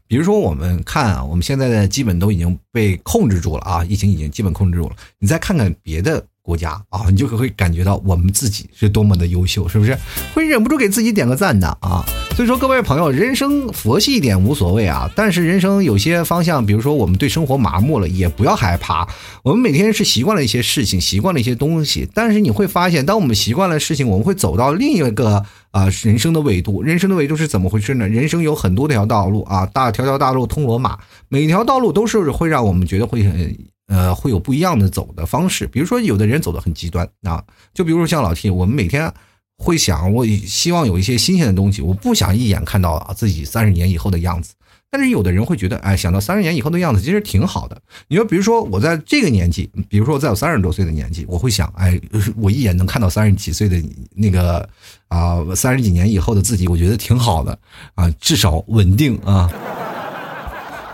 [0.08, 4.96] 比如说，我们看啊，我们现在的基本都已经被控制住了啊，疫情已经基本控制住了。
[5.20, 6.26] 你再看看别的。
[6.50, 9.96] 国家啊，你就会感觉到我们自己是多么的优秀，是不是？
[10.34, 12.04] 会忍不住给自己点个赞的啊！
[12.34, 15.08] 所以说，各位朋友，人生佛系一点无所谓啊。
[15.14, 19.06] 但是人生有些方向，比如说我们对生活麻木了，也不要害怕。
[19.44, 26.82] 我们每天是习惯了一些事情，习惯了一些东西，但是你会发现，当我们习惯了事情，我们会走到另一个啊人生的维度。
[26.82, 28.08] 人生的维度是怎么回事呢？
[28.08, 33.56] 人生有很多条道路啊，大条条大路通罗马，每条道路都是会让我们觉得会很。
[33.90, 39.12] 呃，会有不一样的走的方式，比如说有的人走的很极端啊，就比如说像老 T，我们每天
[39.58, 44.54] 会想，我希望有一些新鲜的东西，我不想一眼看到啊自己三十年以后的样子。
[44.92, 47.80] 但是有的人会觉得，哎，想到三十年以后的样子，其实挺好的。
[48.08, 52.00] 你说，比如说我在这个年纪，比如说我在我三十多岁的年纪，我会想，哎，
[52.36, 53.80] 我一眼能看到三十几岁的
[54.14, 54.68] 那个
[55.06, 57.56] 啊，三十几年以后的自己，我觉得挺好的
[57.94, 59.48] 啊，至少稳定啊。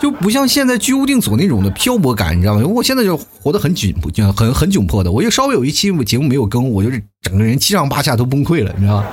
[0.00, 2.66] 就不像现在居无定所那种的漂泊感，你知道吗？
[2.66, 3.94] 我现在就活得很紧，
[4.36, 5.10] 很很窘迫的。
[5.10, 9.06] 我就稍微有一期节目没有更，我就是整个人七上八下都崩溃了，你知道吗？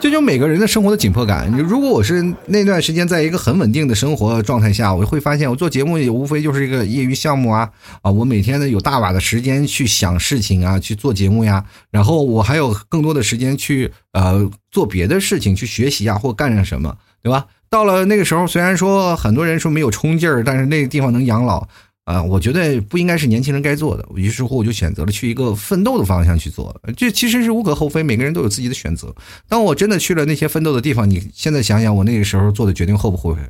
[0.00, 1.50] 这就每个人的生活的紧迫感。
[1.58, 7.68] 如果我是那段时间在一个很稳定的生活状态下，我会发现我做节目也无非就是一个业余项目啊
[8.02, 8.08] 啊！
[8.08, 17.46] 我每天呢有大把的时间去想事情啊，去做节目呀，然后我还有更多的时间去呃做别的事情，去学习啊或干点什么，对吧？
[17.70, 21.68] 到了那个时候，虽然说很多人说没有冲劲儿，但是那个地方能养老，
[22.04, 24.06] 啊，我觉得不应该是年轻人该做的。
[24.14, 26.74] 于是乎，我就选择了去一个奋斗的方向去做。
[26.96, 29.14] 这其实是无可厚非，每个人都有自己的选择。
[29.48, 33.40] 当我真的去了那些奋斗的地方，你现在想想，我那个时候做的决定后不后悔？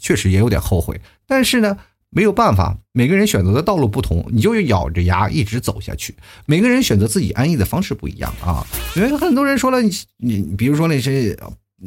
[0.00, 0.98] 确实也有点后悔。
[1.26, 1.76] 但是呢，
[2.08, 6.14] 没有办法，每个人选择的道路不同，你就咬着牙一直走下去。
[6.46, 8.66] 每个人选择自己安逸的方式不一样啊。
[8.96, 11.36] 因为很多人说了，你你比如说那些。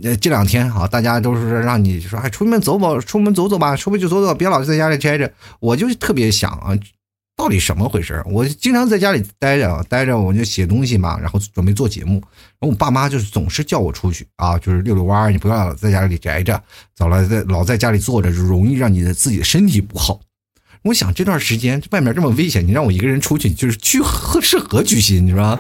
[0.04, 5.32] 呃，这两天啊，大家都是让你说，哎，出门走走，出门走走吧，出门就走走，别老在家里待着。
[5.60, 6.78] 我就特别想啊，
[7.36, 8.24] 到底什么回事？
[8.28, 12.22] 我经常在家里待着，待着我就写东西嘛，然后准备做节目。
[12.60, 16.62] 然后我爸妈就是总是叫我出去啊，就是遛遛弯，你不要老在家里宅着，
[16.96, 20.20] 早了在老在家里坐着，容易让你的自己的身体不好。
[20.84, 25.60] 我想这段时间外面这么危险，你让我一个人出去，就是去何是何居心，你说？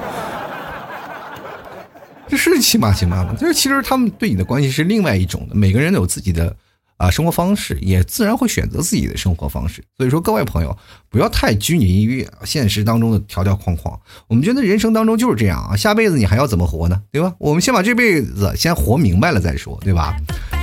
[2.29, 3.33] 这是亲妈亲妈吗？
[3.33, 5.55] 就是其实他们对你的关系是另外一种的。
[5.55, 6.55] 每个人都有自己的
[6.97, 9.83] 啊生活方式，也自然会选择自己的生活方式。
[9.97, 10.77] 所以说，各位朋友
[11.09, 13.99] 不要太拘泥于现实当中的条条框框。
[14.27, 17.01] 我们觉得人生当中就是这样啊，下辈子你还要怎么活呢？
[17.11, 17.33] 对吧？
[17.39, 20.15] 我们先把这辈子先活明白了再说，对吧？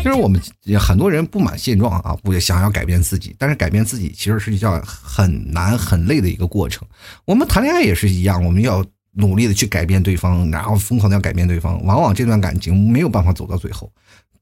[0.04, 0.40] 就是我们
[0.78, 6.86] 很多人不满现状啊，不想要改变自己，但是改变自己其实是一件很难很累的一个过程。
[7.24, 8.84] 我们谈恋爱也是一样，我们要。
[9.16, 13.90] 努力的去改变对方，然后疯狂的要改变对方，往往这段感情没有办法走到最后。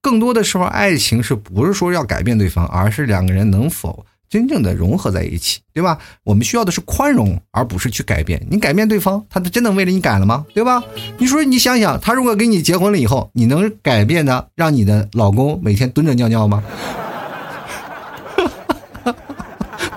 [0.01, 5.99] 更多的时候，爱情是不是说要改变对方，而是两个人能否真正的融合在一起，对吧？
[6.25, 8.45] 我们需要的是宽容，而不是去改变。
[8.51, 10.45] 你改变对方，他真的为了你改了吗？
[10.53, 10.83] 对吧？
[11.19, 16.63] 你说你想想，他如果跟你结婚了以后，你能改变的让你的老公每天蹲着尿尿吗？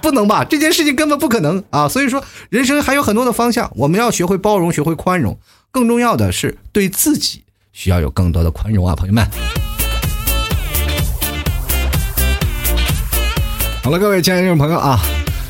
[0.08, 1.90] 不能吧，这件事情根本不可能啊！
[1.90, 5.38] 所以说，人生还有很多的方向，我们要学会包容，学会宽容。
[5.70, 7.44] 更重要的是，对自己
[7.74, 9.28] 需要有更多的宽容啊，朋友们。
[13.84, 14.98] 好了，各位亲爱的听众朋友啊，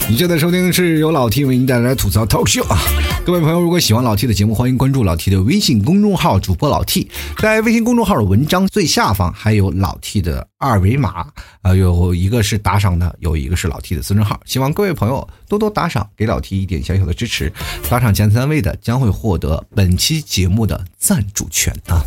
[0.09, 2.79] 你现在收听的是由老 T 为您带来吐槽 talk show 啊。
[3.27, 7.11] 各位朋友，如果喜欢老 T 的节目，欢迎关注老 T 的微信公众号，主播老 T。
[7.37, 11.27] 在微信公众号的文章最下方还有老 T 的二维码，
[11.61, 14.39] 啊，有一个是打赏的，有一个是老 T 的私人号。
[14.45, 17.51] 希望各位朋友多多打赏，给老 T 一点小小的支持。
[17.89, 21.99] 打赏前三位的将会获得本期节目的赞助权啊。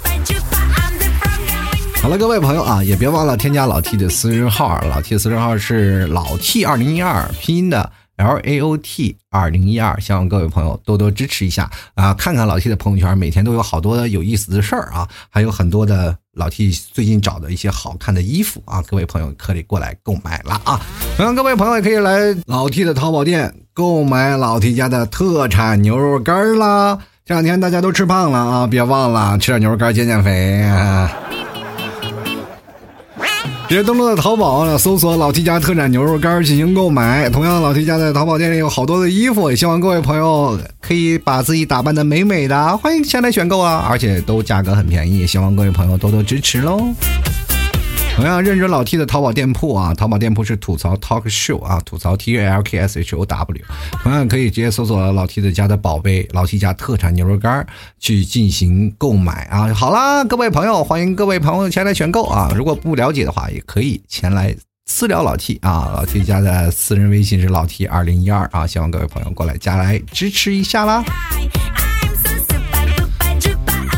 [2.00, 7.92] 好了，各位朋友啊，也别忘了添加老 T 的私人号，老 T 的私人号是老 T 二零一二，拼音的。
[8.20, 12.12] L A O T 二零一二，希望各位朋友多多支持一下啊！
[12.12, 20.78] 看看老 T 的朋友圈，每天都有好多有意思的事儿啊，还有很多的老 T 最近找的一些好看的衣服啊，各位朋友可以过来购买了啊！
[21.16, 26.98] 同样，各位朋友也可以来老 T 的淘宝店购买老 T 家的特产牛肉干啦！
[27.24, 31.10] 这两天大家都吃胖了啊，别忘了吃点牛肉干减减肥啊！
[33.70, 37.30] 直接登录到淘宝，搜索“老 T 家特产牛肉干”进行购买。
[37.30, 43.86] 同样，老 T 家在淘宝店里有好多的衣服，也希望各位朋友可以把自己打扮的美美的，欢迎前来选购啊！
[43.88, 46.84] 而且都价格很便宜，希望各位朋友多多支持喽。
[48.20, 53.64] 同样认准老 T 的淘宝店铺啊，淘宝店铺是吐槽 Talk Show 啊，吐槽 T A L K S H O W。
[54.02, 57.66] 同样可以直接搜索老 T 的家的宝贝，老 T 家特产牛肉干
[57.98, 59.72] 去进行购买啊。
[59.72, 62.52] 好啦，各位朋友，欢迎各位朋友前来选购啊。
[62.54, 64.54] 如果不了解的话，也可以前来
[64.84, 65.90] 私聊老 T 啊。
[65.94, 71.02] 老 T 家的私人微信是老 T 二零一二啊，希望各位朋友过来加来支持一下啦。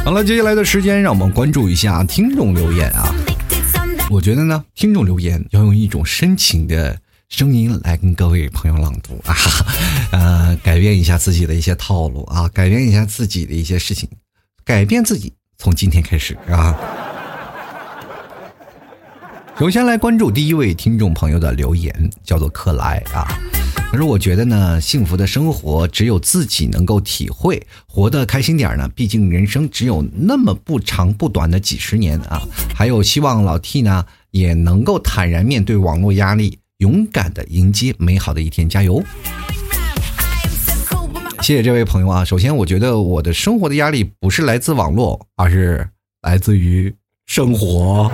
[0.05, 3.13] 好了，接下来的时间让我们关注一下听众留言啊。
[4.13, 7.01] 我觉得呢，听众留言要用一种深情的
[7.31, 9.35] 声音来跟各位朋友朗读啊，
[10.13, 14.07] 呃，改变一下自己的一些套路啊，改变一下自己的一些事情，
[14.67, 16.77] 改变自己，从今天开始啊。
[19.59, 23.27] 首先来关注第一位听众朋友的留言，叫做克莱啊。
[23.91, 28.89] 可是：“我觉得呢，幸福的生活只有自己能够体会，活得开心点呢。
[28.95, 32.41] 毕竟人生只有那么不长不短的几十年啊。
[32.75, 39.05] 还有希望老 T 呢也能够坦然面对网络压力，勇敢的迎接美好的一天，加油！
[41.43, 42.25] 谢谢这位朋友啊。
[42.25, 45.87] 首先，我觉得我的生活的压力不是来自网络，而是
[46.23, 46.95] 来自于
[47.27, 48.11] 生活。”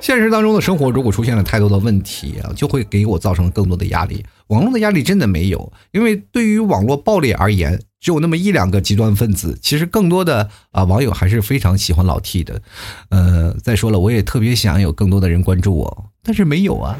[0.00, 4.24] 现实当中的生活，如果出现了太多的问题啊，就会给我造成更多的压力。
[4.46, 9.58] 网络的压力真的没有，因为对于网络暴力而言，只有那么一两个极端分子。
[9.60, 12.62] 其实更多的啊网友还是非常喜欢老 T 的。
[13.10, 16.96] 呃，再说了，我也特别想有更多的人关注我，但是没有啊。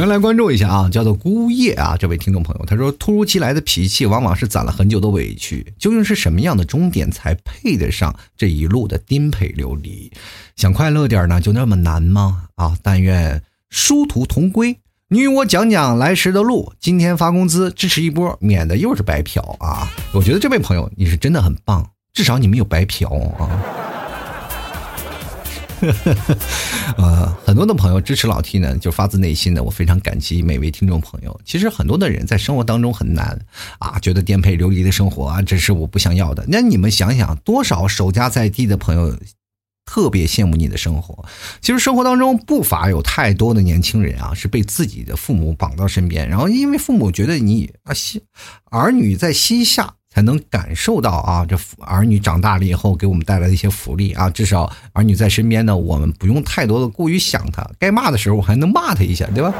[0.00, 5.74] 首先来关注一下啊，叫做孤叶啊，这位听众朋友，他说：“突如其来的脾气，往往是攒了很久的委屈。
[5.78, 10.10] 究竟是什么样的终点才配得上这一路的颠沛流离？
[10.56, 12.44] 想快乐点呢，就那么难吗？
[12.54, 14.78] 啊，但愿殊途同归。
[15.08, 19.86] 你与我讲讲来时的路，今天发工资支持一波，免得又是白嫖啊！
[20.14, 23.52] 我觉得这位朋友你是真的很棒，至少你没有白嫖啊。”
[26.98, 31.40] 呃，很多的朋友支持老 T 呢，就发自内心的，我非常感激每位听众朋友。
[31.44, 33.38] 其实很多的人在生活当中很难
[33.78, 36.44] 啊，觉得颠沛流离的生活啊，这是我不想要的。
[36.48, 39.16] 那你们想想，多少守家在地的朋友
[39.86, 41.24] 特别羡慕你的生活。
[41.60, 48.22] 其实生活当中不乏有太多的年轻人啊，是被自己的父母绑到身边，然后因为父母觉得你啊西
[48.64, 49.94] 儿女在膝下。
[50.14, 59.54] 才能感受到啊，这儿女长大了以后给我们带来的一些福利啊，至少儿女在身边呢，我们不用太多的过于想他，该骂的时候我还能骂他一下，对吧？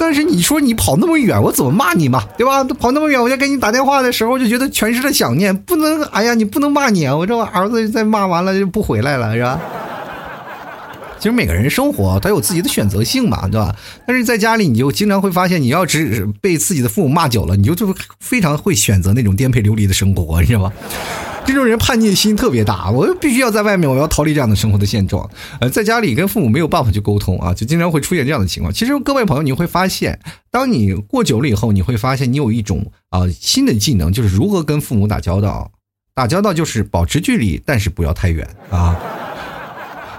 [0.00, 2.62] 但是你说你跑那么远，我怎么骂你嘛，对吧？
[2.64, 9.60] 跑那么远，我就给你打电话的时候就觉得全是的想念，不能，哎呀，你不能骂你啊，我这儿子再骂完了就不回来了，是吧？
[11.18, 13.74] 其实每个人生活他有自己的选择性嘛，对吧？
[14.06, 20.72] 但是在家里，你就经常会发现，你要只被自己的父母骂久了，你就就非常会选择那种颠沛流离的生活，你知道吧？
[21.44, 25.28] 这种人叛逆心特别大，我必须要在外面，我要逃离这样的生活的现状。
[25.60, 28.72] 呃，在家里跟父母没有办法去沟通啊，就经常会出现这样的情况。
[28.72, 30.18] 其实各位朋友，你会发现，
[30.50, 35.70] 当你过久了以后，你会发现你有一种啊新的技能，就是如何跟父母打交道。
[36.14, 38.94] 打交道就是保持距离，但是不要太远啊。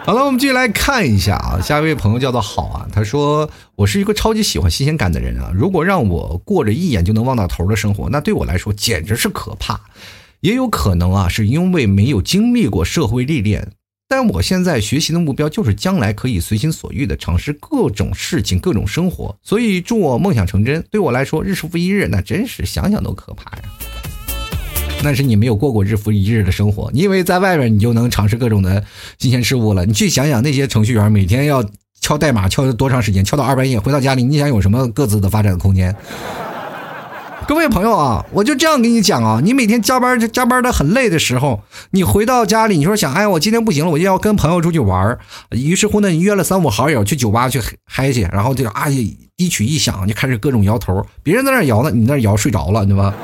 [0.06, 9.80] 好了，我们继续来看一下啊，下一位朋友叫做好啊，他说我是一个超级喜欢新鲜感的人啊，如果让我过着一眼就能望到头的生活，那对我来说简直是可怕。
[10.42, 13.74] 也有可能啊，是因为没有经历过社会历练，
[14.08, 20.84] 但我现在学习的目标就是将来可以随心所欲的尝试各种事情、各种生活，所以祝我梦想成真。
[20.90, 23.64] 对我来说，日复一日，那真是想想都可怕呀。
[25.02, 28.84] 那是你没有过过日复一日的生活，你以为在外边你就能尝试各种的
[29.18, 29.86] 新鲜事物了？
[29.86, 31.64] 你去想想那些程序员每天要
[32.02, 35.96] 敲代码敲多长时间，敲到二半夜回到家里，你想有什么各自的发展空间？
[37.48, 45.18] 各位朋友啊，我就这样跟你讲啊，你每天加班加班的很累的时候，你回到家里，你说想，哎，我今天不行了，我就要跟朋友出去玩
[45.52, 53.16] 于是乎呢，你约了三五好友去酒吧去嗨去，然后就啊一曲一响就开始各种摇头，别人在那摇呢，你那摇睡着了，对吧？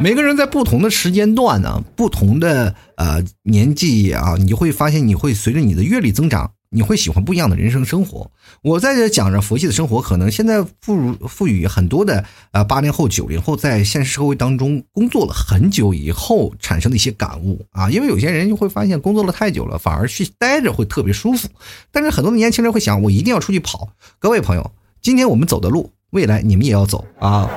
[0.00, 8.30] 每个人在不同的时间段呢，不同的呃年纪啊，你会发现，你会随着你的阅历增长，你会喜欢不一样的人生生活。
[8.62, 21.48] 我在这讲着佛系的生活，可能现在赋予赋予很多的呃八零后、九零后在现实社会当中工作了很久以后产生的一些感悟啊，因为有些人就会发现工作了太久了，反而去待着会特别舒服。
[21.90, 23.88] 但是很多的年轻人会想，我一定要出去跑。
[24.20, 24.70] 各位朋友，
[25.02, 27.50] 今天我们走的路，未来你们也要走啊，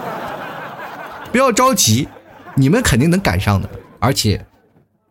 [1.32, 2.08] 不要着急。
[2.56, 4.46] 你们肯定能赶上的，而且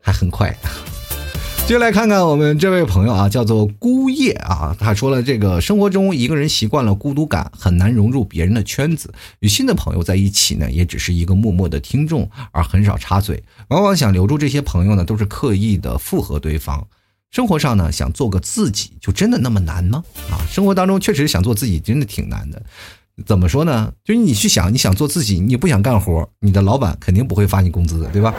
[0.01, 0.55] 还很快。
[1.67, 13.41] 接下来看看我们这位朋友啊，叫做孤叶啊，他说了，这个生活中一个人习惯了孤独感，很难融入别人的圈子，与新的朋友在一起呢，也只是一个默默的听众，而很少插嘴。
[13.69, 16.85] 往往想留住这些朋友呢，都是刻意的附和对方。
[17.31, 20.03] 生活上呢，想做个自己，就真的那么难吗？
[20.29, 22.61] 啊，生活当中确实想做自己，真的挺难的。
[23.27, 23.93] 怎么说呢？
[24.05, 28.35] 就是你去想，你想做自己，你不想干活，你的老板肯定不会发你工资的，对吧？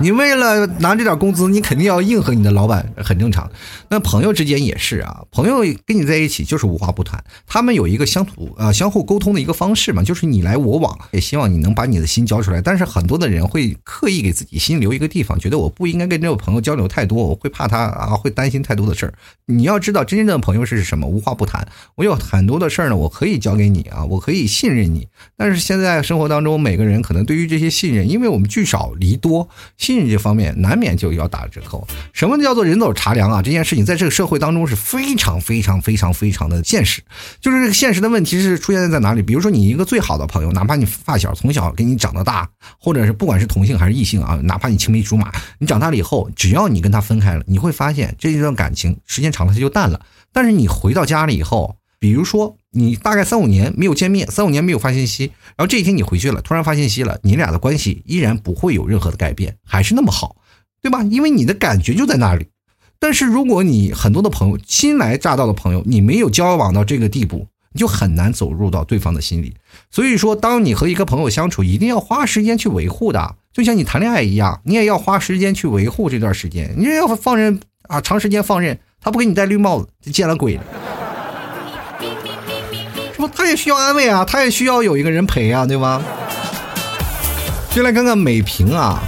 [0.00, 3.48] 你为了拿这点工资，你肯定要应和你的老板，很正常。
[3.88, 12.60] 那朋友之间也是啊，朋友跟你在一起就是无话不谈，他们有一个相处呃相互沟通的一个方式嘛，就是你来我往，也希望你能把你的心交出来。
[12.60, 19.14] 但是很多的人会刻意给自己心留一个地方，觉得我不应该跟这个朋友交流太多，我会怕他啊，会担心太多的事儿。
[19.46, 21.06] 你要知道，真正的朋友是什么？
[21.06, 21.66] 无话不谈。
[21.96, 25.06] 我有很多的事儿呢，我可以交给你啊，我可以信任你。
[25.36, 29.48] 但是现在生活当中，每个人可能对于这些信任，因为我们聚少离多。
[29.82, 31.84] 信任这方面难免就要打折扣。
[32.12, 33.42] 什么叫做人走茶凉啊？
[33.42, 37.02] 这件事情在这个社会当中是非常非常非常非常的现实。
[37.40, 39.22] 就是这个现实的问题是出现在哪里？
[39.22, 50.00] 比如说你一个最好的朋友，哪怕你发小从小给你长到大，或者是不管是同性还是异性啊，哪怕你青梅竹马，你长大了以后，只要你跟他分开了，你会发现这一段感情时间长了它就淡了。
[50.32, 55.26] 但是你回到家里以后，比如说你大概三五年没有见面，三五年没有发信息，
[55.56, 60.34] 然后这一天你回去了，突然发信息了，你俩的关系依然不会有任何的改变，还是那么好，
[60.82, 61.04] 对吧？
[61.04, 62.48] 因为你的感觉就在那里。
[62.98, 69.54] 但是如果你很多的朋友新来乍到的朋友，你没有交往到这个地步，你就很难走入到对方的心里。
[69.88, 76.74] 所以说，当你和一个朋友相处，一定要花时间去维护的，就像你谈恋爱一样，你也要花时间去维护这段时间。
[76.76, 78.76] 你要放任啊，长时间放任。
[79.04, 80.62] 他不给你戴绿帽子，就见了鬼了，
[83.26, 83.34] 不？
[83.34, 86.02] 他也需要安慰啊，他也需要有一个人陪啊，对吧？
[87.70, 89.00] 就来看看美萍啊，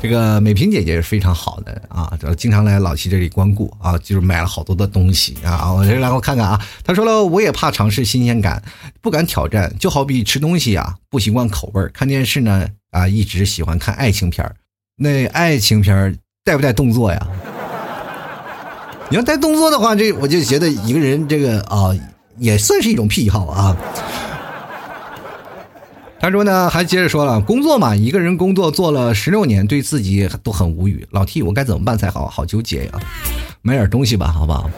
[0.00, 5.72] 这个美萍姐姐是非常好的啊，经常来老七这里光顾啊，就是买了好多的东西啊。
[5.72, 8.62] 我这来我看看啊，她说了，我也怕尝试新鲜感，
[9.00, 14.48] 不敢挑战，就好比吃东西啊，不习惯口味看电视呢啊，一直喜欢看爱情片
[14.96, 17.26] 那爱情片带不带动作呀？
[19.10, 21.90] 你要带动作的话，这我就觉得一个人这个啊，
[22.38, 23.76] 也算是一种癖好啊。
[26.20, 31.04] 他说呢，还接着说了，工作嘛，一个人工作做了十六年，对自己都很无语。
[31.10, 32.28] 老 T，我该怎么办才好？
[32.28, 32.92] 好纠结呀！
[33.62, 34.70] 买点东西吧，好不好？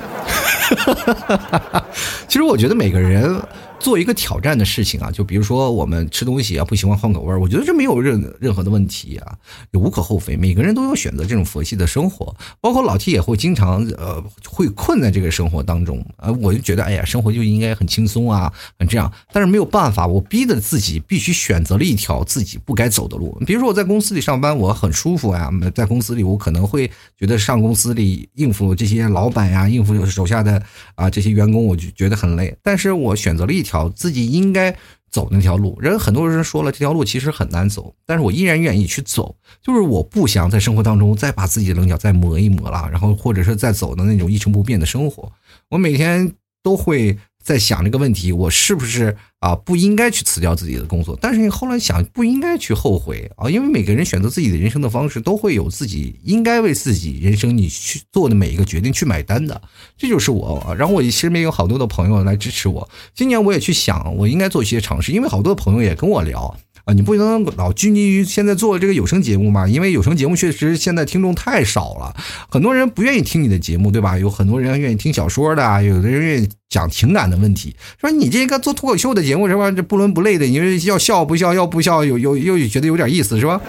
[2.27, 3.39] 其实我觉得每个人。
[3.85, 9.37] 做一个挑战的事情啊，就比如说我们吃东西啊，不喜欢换口味儿，我觉得这没有任任何的问题啊，
[9.73, 10.39] 也无可厚非。
[10.39, 16.33] 每个人都有选择这种佛系的生活，包括老 T 也会经常呃会困在这个生活当中啊。
[16.41, 18.51] 我就觉得哎呀，生活就应该很轻松啊，
[18.89, 19.13] 这样。
[19.31, 23.39] 但是没有办法，我逼着自己必须选择了一条自己不该走的路。
[23.47, 30.63] 比如说我在公司里上班，我很舒服呀，在公司里我可能会觉得上公司里应付这些老板呀，应付手下的
[30.95, 32.57] 啊这些员工，我就觉得很累。
[32.63, 33.74] 但是我选择了一条。
[33.89, 34.77] 自己应该
[35.11, 45.33] 走那条路，人很多人说了这条路其实很难走，但是我依然愿意去走，就是我不想在生活当中再把自己的棱角再磨一磨了，然后或者是再走的那种一成不变的生活，
[45.71, 47.19] 我每天都会。
[47.45, 51.17] 在想这个问题，我是不是啊不应该去辞掉自己的工作？
[51.21, 59.61] 但是你后来想，不应该去后悔啊，因为每个人选择自己的人生的方式，都会有自己应该为自己人生你去做的每一个决定去买单的。
[59.99, 60.75] 这就是我。
[60.79, 62.89] 然后我身边有好多的朋友来支持我。
[63.15, 66.57] 今年我也去想，我应该做一些尝试，因为好多朋友也跟我聊。
[66.85, 69.67] 啊，你不能老拘泥于现在做这个有声节目嘛？
[69.67, 72.15] 因为有声节目确实现在听众太少了，
[72.49, 74.19] 很多人不愿意听你的节目，对吧？
[74.19, 77.75] 有很多人愿意听小说的，有的人愿意讲情感的问题。
[77.99, 79.71] 说你这个做脱口秀的节目是吧？
[79.71, 83.61] 这不伦不类的，你说要笑不笑，要不笑，有有又觉得有点意思是吧？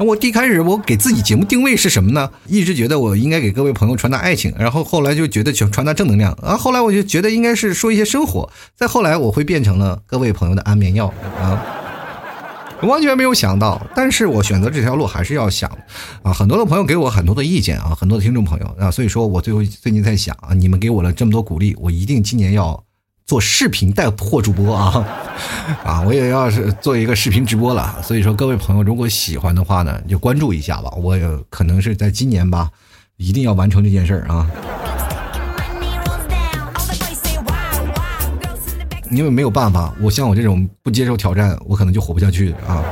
[0.00, 2.30] 我一开始我给自己节目定位是什么呢？
[2.46, 11.60] 一直觉得我应该给各位朋友传达爱情，然后后来就觉得传传达正能量，啊，后来我就觉得应该是说一些生活，再后来我会变成了各位朋友的安眠药啊，
[12.82, 15.68] 完全没有想到，但是我选择这条路还是要想
[16.22, 22.87] 啊，很多的朋友给我很多的意见啊，很多的听众朋友啊，所以说我最后最近在想啊，你们给我了这么多鼓励，我一定今年要。
[23.28, 25.06] 做视频带货主播啊，
[25.84, 27.94] 啊，我也要是做一个视频直播了。
[28.02, 30.90] 所以说，各位朋友，如果喜欢的话呢，就关注一下吧。
[30.96, 31.14] 我
[31.50, 32.70] 可能是在今年吧，
[33.18, 34.46] 一定要完成这件事儿啊。
[39.10, 42.82] 因为没有办法，我像我这种不接受挑战，我可能就活不下去啊。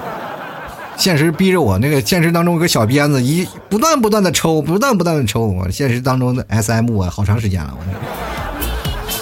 [0.99, 5.47] 现实逼着我，那个现实当中有个小鞭子，一不断不断的抽，不断不断的抽。
[5.47, 8.46] 我现实当中的 S M 啊，好长时间了，我。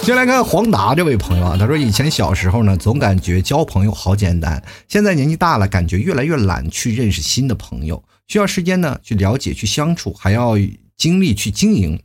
[0.05, 10.53] 先来看黄达这位朋友啊，他说以前小时候呢，总感觉交朋友好简单，现在年纪大了，感觉越来越懒去认识新的朋友，需要时间呢去了解、去相处，还要
[10.95, 11.99] 精力去经营，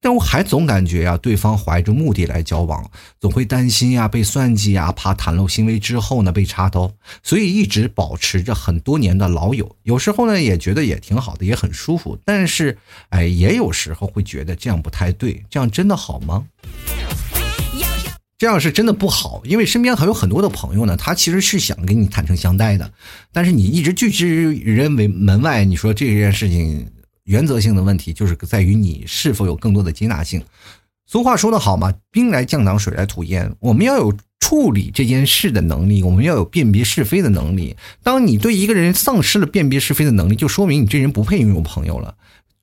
[0.00, 2.90] 但我还总感觉呀，对方怀着目的来交往，
[3.20, 6.90] 总会担心呀被算计呀，怕袒露行为之后呢被插刀，
[7.22, 12.78] 所以一直保持着很多年的老友，有时候呢也觉得也挺好的，也很舒服，但是
[13.10, 16.44] 哎，也有时候会觉得这样不太对，这样真的好吗？
[18.42, 22.92] 这样是真的不好，因为身边还有很多的朋友呢，他其实是想跟你坦诚相待的，
[23.30, 26.90] 但是你一直拒之人为门外，你说这件事情
[27.22, 30.42] 原则性的问题就是在于你是否有更多的接纳性。
[31.06, 37.76] 俗话说得好嘛，兵来将挡，水来土掩，我们要有处理这件事的能力，我们要有辨别是非的能力。
[38.02, 42.16] 当你对一个人丧失了辨别是非的能力，就说明你这人不配拥有朋友了。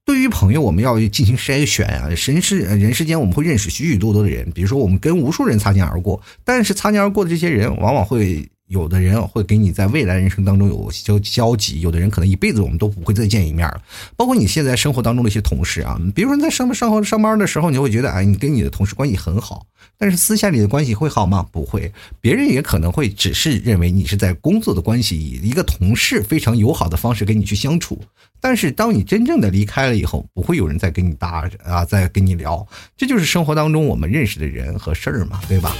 [0.09, 2.07] 对于朋友，我们要进行筛选啊！
[2.07, 13.81] 人世人世间，我们会认识许许多多的人，比如说我们跟无数人擦肩而过，但是擦肩而过的这些人，往往会有的人会给你在未来人生当中有交交集，有的人可能一辈子我们都不会再见一面了。
[14.15, 19.65] 包括你现在生活当中的一些同事啊，比如说在上上上班的时候，你会觉得哎，你跟你的同事关系很好，
[19.97, 21.43] 但是私下里的关系会好吗？
[21.51, 21.91] 不会，
[22.21, 27.99] 别人也可能会只是认为你是在工作的关系，以一个同事非常友好的方式跟你去相处。
[28.39, 32.65] 但是当你真正的离开了以后，不会有人再跟你搭啊，再跟你聊。
[32.95, 35.75] 这就是生活当中我们认识的人和事儿嘛，对吧？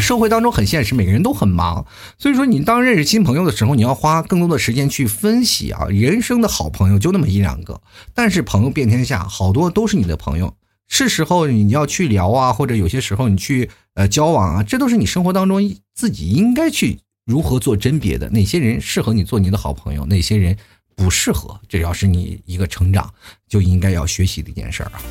[0.00, 1.86] 社会当中很现实，每个人都很忙，
[2.18, 5.86] 所以说你当认识新朋友的时候，你要花更多的时间去分析啊。
[5.88, 7.80] 人生的好朋友就那么一两个，
[8.14, 10.54] 但是朋友遍天下，好多都是你的朋友，
[10.88, 20.56] 是时候你要去聊啊，或者有些时候你去呃交往啊，这都是你生活当中自己应该去如何做甄别的，哪些人适合你做你的好朋友，哪些人。
[21.02, 23.12] 不适合，这要是你一个成长
[23.48, 25.02] 就应该要学习的一件事儿啊。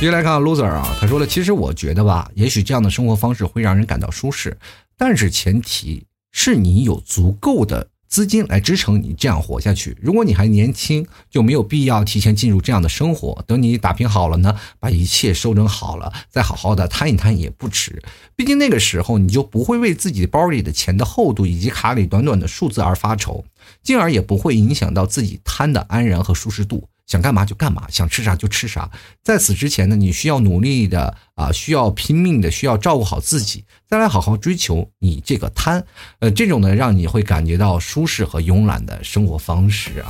[0.00, 4.56] 接下来看 loser 啊，他说了，其实我觉得吧，也许这样的生活方式会让人感到舒适，
[4.96, 7.86] 但是前提是你有足够的。
[8.14, 9.98] 资金来支撑你这样活下去。
[10.00, 13.42] 如果你还年轻，就没有必要提前进入这样的生活。
[13.44, 18.00] 等你打拼好了呢，把一切收整好了，再好好的摊一摊也不迟。
[18.36, 23.44] 毕竟那个时候，你就不会为自己包里的钱的厚度以及卡里短短的数字而发愁，
[23.82, 26.86] 进而也不会影响到自己摊的安然和舒适度。
[27.06, 28.90] 想干嘛就干嘛，想吃啥就吃啥。
[29.22, 35.84] 在此之前呢，你需要努力的啊，需要拼命的，需要照顾好自己，再来好好追求你这个贪，
[36.20, 40.08] 呃，这种呢，让你会感觉到舒适和慵懒的生活方式啊。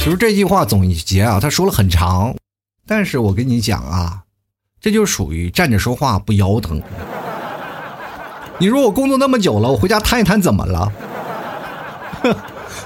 [0.00, 2.34] 其实这句话总结啊，他说了很长，
[2.84, 4.22] 但是我跟你讲啊，
[4.80, 6.82] 这就属于站着说话不腰疼。
[8.58, 10.92] 你说我工作那么久了，我回家摊一摊怎么了？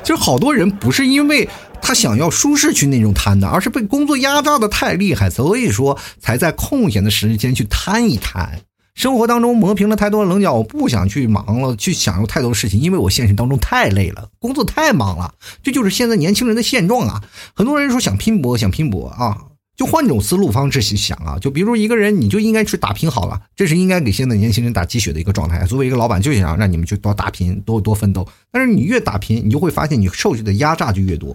[0.05, 1.49] 就是好多人不是因为。
[1.83, 8.61] 他想要舒适去那种贪的，而是被工作压榨的太厉害，所以说才在空闲的时间去贪一贪。
[8.95, 15.33] 生活当中磨平了太多的棱角，我不想去忙了，去享受太多事情，因为我现实当中太累了，工作太忙了。
[15.63, 17.23] 这就是现在年轻人的现状啊！
[17.55, 19.39] 很多人说想拼搏，想拼搏啊。
[19.81, 25.65] 就换种思路方式去想啊，就比如一个人，你就应该去打拼好了，这是应该给现在年轻人打鸡血的一个状态。
[25.65, 28.29] 作为一个老板，就想让你们去多打拼，多多奋斗。
[28.53, 31.35] 但是你越打拼，你就会发现你受的压榨就越多。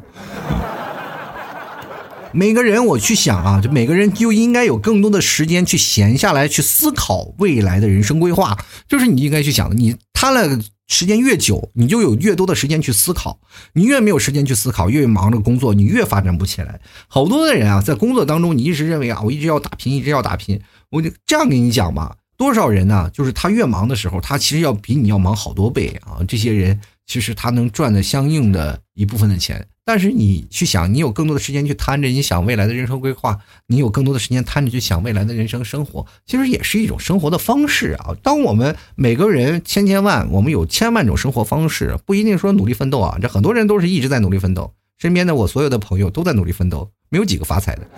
[2.34, 8.56] 每个人我去想啊，就每个人就应该有更多的时间去闲下来，去思考未来的人生规划。
[8.88, 10.60] 就是你应该去想，你他了。
[10.88, 13.40] 时间越久，你就有越多的时间去思考。
[13.74, 16.80] 你越没有时间去思考，越忙着工作，你越发展不起来。
[17.08, 20.62] 好多的人啊，在工作当中，你一直认为啊，我一直要打拼，一直要打拼。
[20.92, 23.10] 我就这样跟你讲吧，多少人呢？
[23.12, 26.24] 就是他越忙的时候，他其实要比你要忙好多倍啊。
[26.28, 29.68] 这些人其实他能赚的相应的一部分的钱。
[29.88, 38.16] 但是你去想，你有更多的时间去贪着，你想未来的人生规划，你有更多的时间贪着去想未来的人生生活，其实也是一种生活的方式啊。
[38.24, 43.20] 当我们每个人千千万，我们有千万种生活方式，不一定说努力奋斗啊。
[43.22, 47.88] 这很多人都是一直在努力奋斗，身边的我所有的朋友都在努力奋斗，没有几个发财的。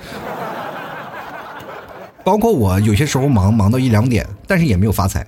[2.26, 5.26] 包括我有些时候忙忙到一两点，但是也没有发财。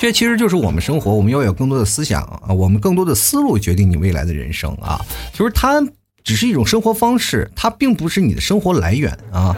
[0.00, 4.98] 这其实就是我们生活，我们要有更多的思想啊，我们更多的思路决定你未来的人生啊。
[5.34, 5.78] 就是它
[6.24, 9.54] 只是一种生活方式，它并不是你的生活来源啊。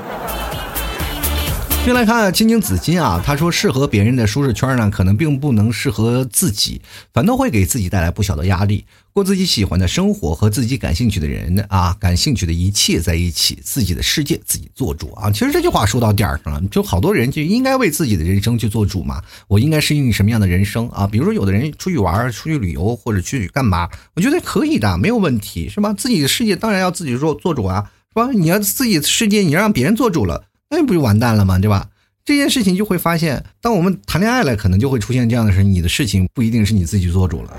[1.84, 6.80] 先来看青青紫金啊，他说适合别人的舒适圈呢，可能并不能适合自己，
[7.12, 8.84] 反倒会给自己带来不小的压力。
[9.12, 15.28] 过自己喜欢的生活，和自己感兴趣的人啊，感兴趣的一切在一起，自己的世界自己做主啊！
[15.32, 19.20] 其实这句话说到点儿上了，就好多人就应该为自己的人生去做主嘛。
[19.48, 21.04] 我应该适应什么样的人生啊？
[21.04, 25.92] 比如说，有的人出去玩、出去旅游或者去干嘛，我觉得可以的，没有问题，是吧？
[25.92, 28.30] 自己的世界当然要自己做做主啊，是吧？
[28.32, 30.44] 你要自己世界，你让别人做主了，
[30.74, 31.58] 那不就完蛋了吗？
[31.58, 31.88] 对吧？
[32.24, 37.50] 这件事情就会发现，当我们谈恋爱了，可能就会出现这样的事：你的事情不一定是你自己做主了。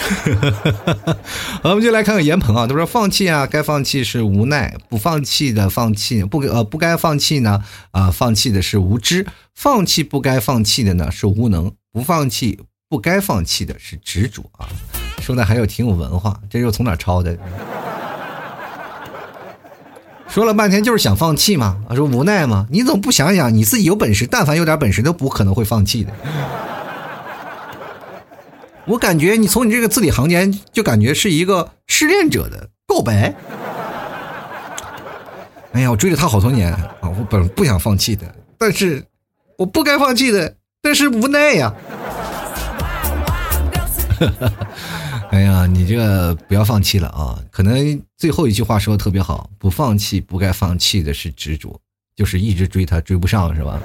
[1.62, 14.66] 好，我们就来看看严鹏啊，他说放弃啊，该放弃是无奈，不放弃的放弃不呃不该放弃呢啊，放弃的是无知，放弃不该放弃的呢是无能，不放弃不该放弃的是执着啊。
[15.20, 17.36] 说的还有挺有文化，这又从哪抄的？
[20.30, 21.78] 说了半天就是想放弃吗？
[21.94, 22.64] 说无奈嘛？
[22.70, 26.12] 你怎么不想想你自己有本事，但凡有点本事都不可能会放弃的。
[28.86, 33.34] 我感觉你从你这个字里行间就感觉是一个失恋者的告白。
[35.72, 39.04] 哎呀，我追了他好多年啊，我本不想放弃的，但是
[39.56, 41.74] 我不该放弃的，但是无奈呀。
[45.30, 47.38] 哎呀，你这个不要放弃了啊！
[47.50, 51.80] 可能最后一句话说的特别好，不放弃不该放弃的是执着，
[52.14, 53.80] 就是一直追他追不上是吧？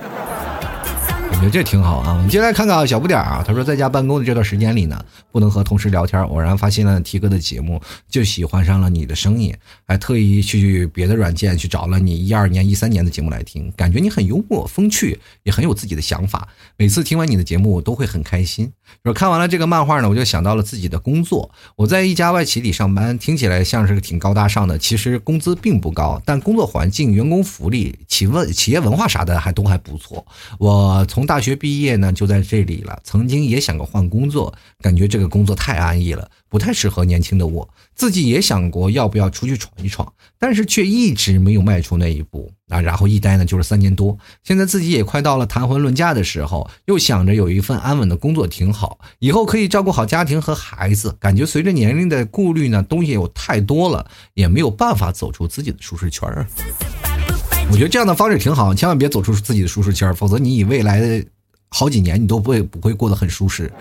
[1.36, 2.14] 我觉得这挺好啊。
[2.14, 9.54] 我们接下来看看小不点啊，他说在家办公的这段时间里呢，不能和同事聊天，偶然发现了 T 哥的节目，就喜欢上了你的声音，
[9.86, 16.48] 还特意去别的软件去找了你一二年、一三年的节目来听，感觉你很幽默风趣，也很有自己的想法。
[16.78, 18.72] 每次听完你的节目都会很开心。
[19.04, 30.26] 说看完了这个漫画呢，我就想到了自己的工作，我在一家外企里上班，听起来像是个挺高大上的，其实工资并不高，但工作环境、员工福利、企问企业文化啥的还都还不错。
[30.60, 37.70] 我从大学毕业呢就在这里了，曾经也想过换工作，感觉这个工作太安逸了，不太适合年轻的我。
[37.96, 42.82] 自己也想过要不要出去闯一闯，但是却一直没有迈出那一步啊。
[42.82, 51.16] 然后一待呢就是三年多，现在自己也快到了谈婚论嫁的时候，又想着有一份安稳的工作挺好，以后可以照顾好家庭和孩子。
[51.20, 56.46] 感觉随着年龄的顾虑呢，东西有太多了，也没有办法走出自己的舒适圈儿。
[57.72, 61.26] 我觉得这样的方式挺好，千万别走出自己的舒适圈，否则你以未来的
[61.70, 63.70] 好几年你都不会不会过得很舒适。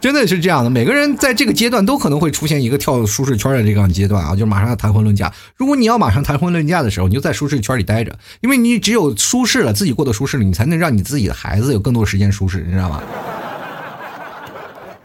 [0.00, 5.32] 真的是这样的，每个人在这个阶段都可能会出现一个跳舒适圈的这样阶段啊，就马上要谈婚论嫁。
[5.56, 13.00] 如果你要马上谈婚论嫁的时候，你就在舒适圈里待着，因为你只有舒适了，自己过得舒适了，你才能让你自己的孩子有更多时间舒适，你知道吗？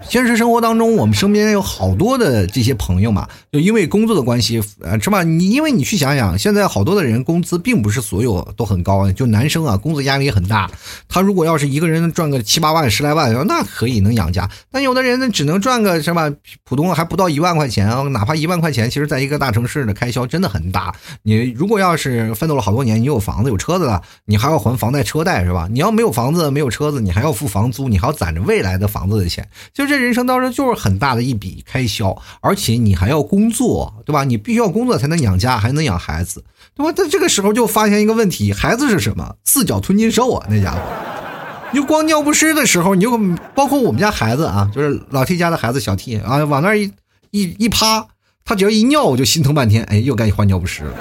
[0.08, 3.28] 现实生活当中，我们身边有好多的这些朋友嘛，
[3.60, 5.24] 因为工作的关系，呃，是吧？
[5.24, 10.72] 你因为你去想想，现在好多的人工资并不是所有都很高，就男生啊，工作压力也很大。
[11.10, 14.50] 他如果要是一个人赚个七八万、十来万，那可以能养家。
[14.72, 16.32] 但有的人呢，只能赚个什么
[16.64, 20.96] 普通还不到一万块钱啊，哪怕一万块钱，其实在一个大城市的开销真的很大。
[21.24, 25.68] 你如果要是奋斗了好多年，你有房子有车子了，你还要还房贷车贷，是吧？
[25.70, 30.06] 你要没有房子没有车子，你还要付房租，你还要攒着未来的房子的钱，就这。
[30.06, 34.24] 人生当中就是很大的一笔开销，而且你还要工工作，对吧？
[34.24, 36.44] 你必须要工作才能养家，还能养孩子，
[36.74, 36.92] 对吧？
[36.92, 39.36] 在这个时候就发现一个问题：孩子是什么？
[39.44, 40.48] 四脚吞金兽啊！
[40.50, 40.80] 那家伙，
[41.72, 43.16] 你就光尿不湿的时候，你就
[43.54, 46.92] 包括我们家孩子啊，就是老 T 家的孩子小 T 啊，往那一
[47.30, 48.08] 一一趴，
[48.44, 50.94] 他只要一尿，我就心疼半天，哎，又该换尿不湿了。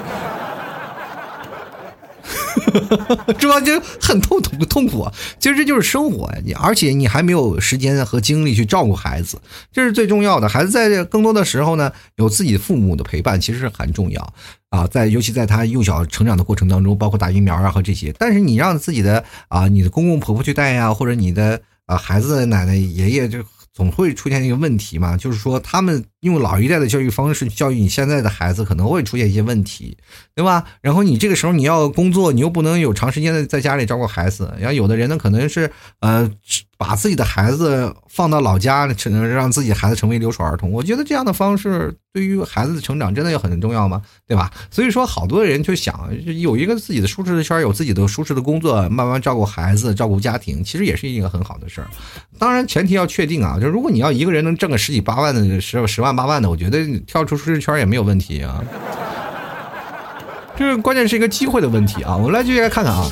[3.39, 3.59] 是吧？
[3.61, 5.13] 就很痛痛痛苦啊！
[5.39, 9.39] 其实这就是生活呀，你而且你还没有时间和精力去照顾孩子，
[9.71, 10.47] 这是最重要的。
[10.47, 14.33] 孩子在更多的时候呢，有自己父母的陪伴，其实是很重要
[14.69, 14.85] 啊。
[14.87, 18.13] 在尤其在他幼小成长的过程当中，包括打疫苗啊和这些。
[18.19, 23.39] 但是你让自己的啊，你的公公婆婆去带呀，或者你的啊孩子的奶奶爷爷就。
[23.75, 29.97] 总会出现一个问题嘛，就是说他们用老一代的教育方式教育你现在的孩子，可能会出现一些问题，
[30.35, 30.65] 对吧？
[30.81, 36.29] 然后你这个时候你要工作，你又不能有长时间的在家里照顾孩子，然后有的人呢可能是呃。
[36.77, 40.69] 把自己的孩子放到老家，只能让自己孩子成为留守儿童。
[40.69, 44.01] 我觉得这样的方式对于孩子的成长真的有很重要吗？
[44.27, 44.51] 对吧？
[44.69, 51.87] 所以说，好多人就想有一个自己的舒适的圈，有自己的舒适的工作，慢慢照顾孩子、照顾家庭，其实也是一个很好的事儿。
[52.37, 58.63] 当然，前提要确定啊，就如果你要一个人能挣个十几八万的、十十万八万的，我觉得跳出舒适圈也没有问题啊。
[60.57, 62.15] 这关键是一个机会的问题啊。
[62.15, 63.05] 我们来继续来看看啊。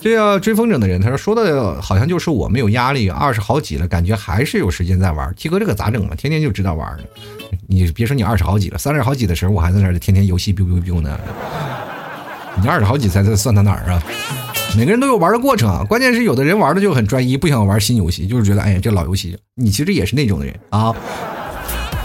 [0.00, 5.34] 这个追风筝的人，他说说的好像就是我没有压力，二十好几了，感觉还是有时间在玩。
[5.36, 6.14] 七哥这个咋整嘛？
[6.14, 6.96] 天天就知道玩
[7.66, 11.18] 你别说你二十好几了，三十好几的时候我还在那儿天天游戏 biu biu biu 呢。
[12.60, 14.00] 你二十好几才算到哪儿啊？
[14.76, 19.36] 每个人都有玩的过程啊，关键是有的人玩的就很专一，不想玩新游戏，就是觉得哎呀这老游戏。
[19.56, 20.94] 你其实也是那种的人啊。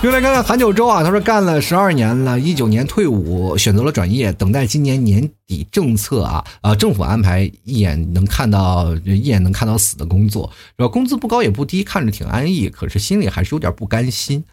[0.03, 10.89] 又来看看韩九州啊，他说干了十二年了，一九年退伍，选择了转业，等待今年年底政策啊啊政府安排一眼能看到一眼能看到死的工作，是吧？
[10.89, 14.43] 工资不高也不低，看着挺安逸，可是心里还是有点不甘心。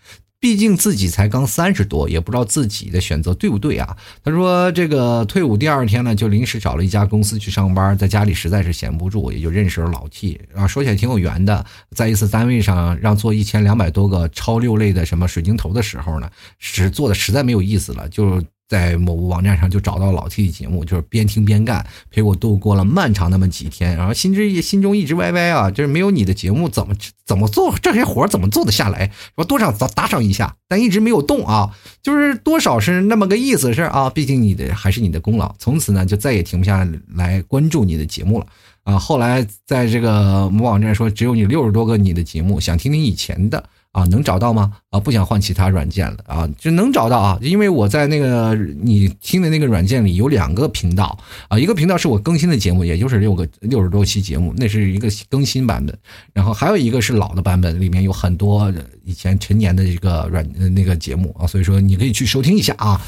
[0.41, 3.95] 毕竟自己才刚三十多，也不知道自己的选择对不对啊。
[4.25, 10.67] 他说：“这个退伍第二天呢，就临时找了一家公司去上班，在家里实在是闲不住，也就认识了老 T 啊。
[10.67, 23.97] 说起来挺有缘的，在一次单位上让做一千两百多个超六类的什么水晶头的时候呢，是做的实在没有意思了，就。”在某网站上就找到老 T 的节目，就是边听边干，陪我度过了漫长那么几天。
[23.97, 26.95] 然后心之心中一直歪歪啊，就是没有你的节目怎么
[27.27, 29.11] 怎么做这些活怎么做得下来？
[29.35, 35.53] 说多少打打赏一下，但一直没有动啊，就是多少是那么个意思是啊，毕竟你的还是你的功劳。
[35.59, 38.47] 从此呢，就再也停不下来关注你的节目了
[38.85, 38.97] 啊。
[38.97, 43.69] 后来在这个某网站说，只有你六十多个你的节目，想听听以前的。
[43.93, 44.73] 啊，能找到吗？
[44.91, 51.19] 啊，不想换其他软件了啊，就能找到啊，因为我在那个你听的那个软件里有两个频道
[51.49, 55.97] 啊，一个频道是我更新的节目，也就是六个六十多期节目，那是一个更新版本，
[56.33, 58.73] 然后还有一个是老的版本，里面有很多
[59.05, 63.01] 以前陈年的一个软那个节目啊，所以说你可以去收听一下啊。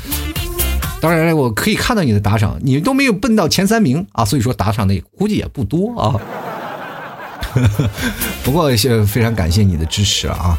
[1.00, 6.14] 当然了，我可以看到你的打赏，你都没有奔到前三名啊，所以说打赏的估计也不多啊。
[8.44, 10.56] 不过也非常感谢你的支持啊！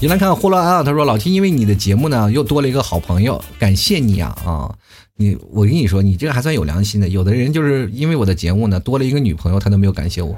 [0.00, 4.70] 你来看霍乱啊，他说老 T 因为你的节目呢又多了一个好朋友，感谢你啊啊！
[5.16, 10.36] 你我跟你说，你这个还算有良心的，有的人就是因为我的节目呢多了一个女朋友，他都没有感谢我。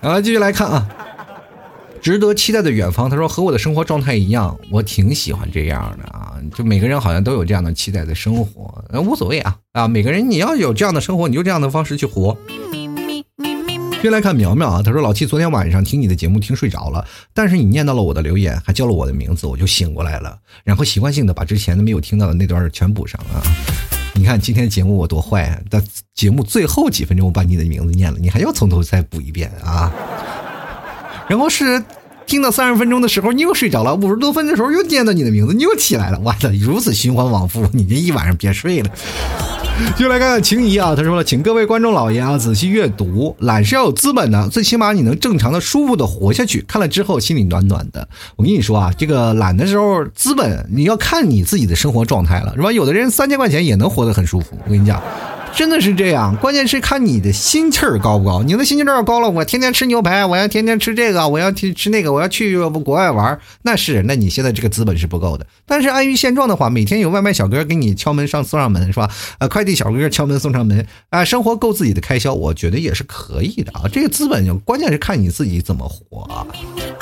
[0.00, 0.88] 啊，继续来看啊，
[2.00, 12.36] 值得期待的远方，他说和我的生活状态一样，我挺喜欢这样的啊，就每个人好像都有这样的期待的生活，无所谓啊啊，每个人你要有这样的生活，你就这样的方式去活。
[14.02, 23.38] 先来看苗苗啊，他说老七昨天晚上听你的节目听睡着了，但是你念到了我的留言，还叫了我的名字，我就醒过来了，然后习惯性的把之前的没有听到的那段全补上啊。
[24.14, 25.80] 你看今天节目我多坏啊，在
[26.16, 29.92] 节目最后几分钟我把你的名字念了，你还要从头再补一遍啊。
[31.28, 31.80] 然后是
[32.26, 38.90] 听到三十分钟的时候你又睡着了，五十多分的时候又念到你的名字，你又起来了，完了如此循环往复，你这一晚上别睡了。
[39.96, 46.62] 就来看看情谊啊，他说了，请各位观众老爷啊仔细阅读，懒是要有资本的，最起码你能正常的、舒服的活下去。
[46.68, 48.06] 看了之后心里暖暖的。
[48.36, 52.70] 我跟你说啊，这个懒的时候，资本你要看你自己的生活状态了，是吧？
[52.70, 54.56] 有的人三千块钱也能活得很舒服。
[54.64, 55.02] 我跟你讲。
[55.54, 58.42] 真的是这样，关键是看你的心气儿高不高。
[58.42, 65.46] 你的心气儿高了，我天天吃牛排，我要天天吃这个，我要去吃那个，我要去国外玩，那是，那你现在这个资本是不够的。
[65.66, 69.10] 但是安于现状的话，每天有外卖小哥给你敲门上送上门，是吧？
[69.38, 73.82] 呃，快递小哥敲门送上门，啊，生活够自己的开销，我觉得也是可以的啊。
[73.92, 76.46] 这个资本关键是看你自己怎么活啊。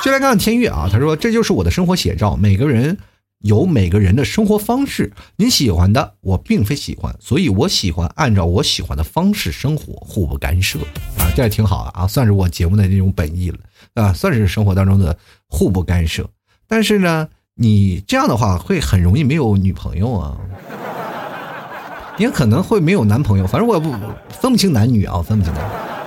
[0.03, 2.97] 就来看看天悦啊，他说这就是我的生活写照，每个人。
[3.41, 10.79] 有每个人的生活方式，你喜欢的我并非喜欢，所以我喜欢按照我喜欢的方式生活，互不干涉
[11.17, 13.57] 啊，这也挺好啊，算是我节目的这种本意了
[13.95, 15.17] 啊，算是生活当中的
[15.47, 16.29] 互不干涉。
[16.67, 20.37] 但是呢，你这样的话会很容易没有女朋友啊，
[22.17, 23.91] 也可能会没有男朋友，反正我也不
[24.29, 26.00] 分不清男女啊，分不清男女。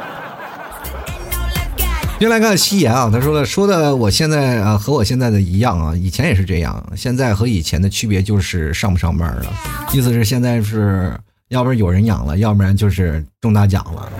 [2.24, 9.52] 先来看夕颜啊，他说了，说的我现在啊和我现在的一样啊，以前也是这样，现在和以前的区别就是上不上班了，
[9.92, 11.14] 意思是现在是
[11.48, 14.10] 要不然有人养了，要不然就是中大奖了。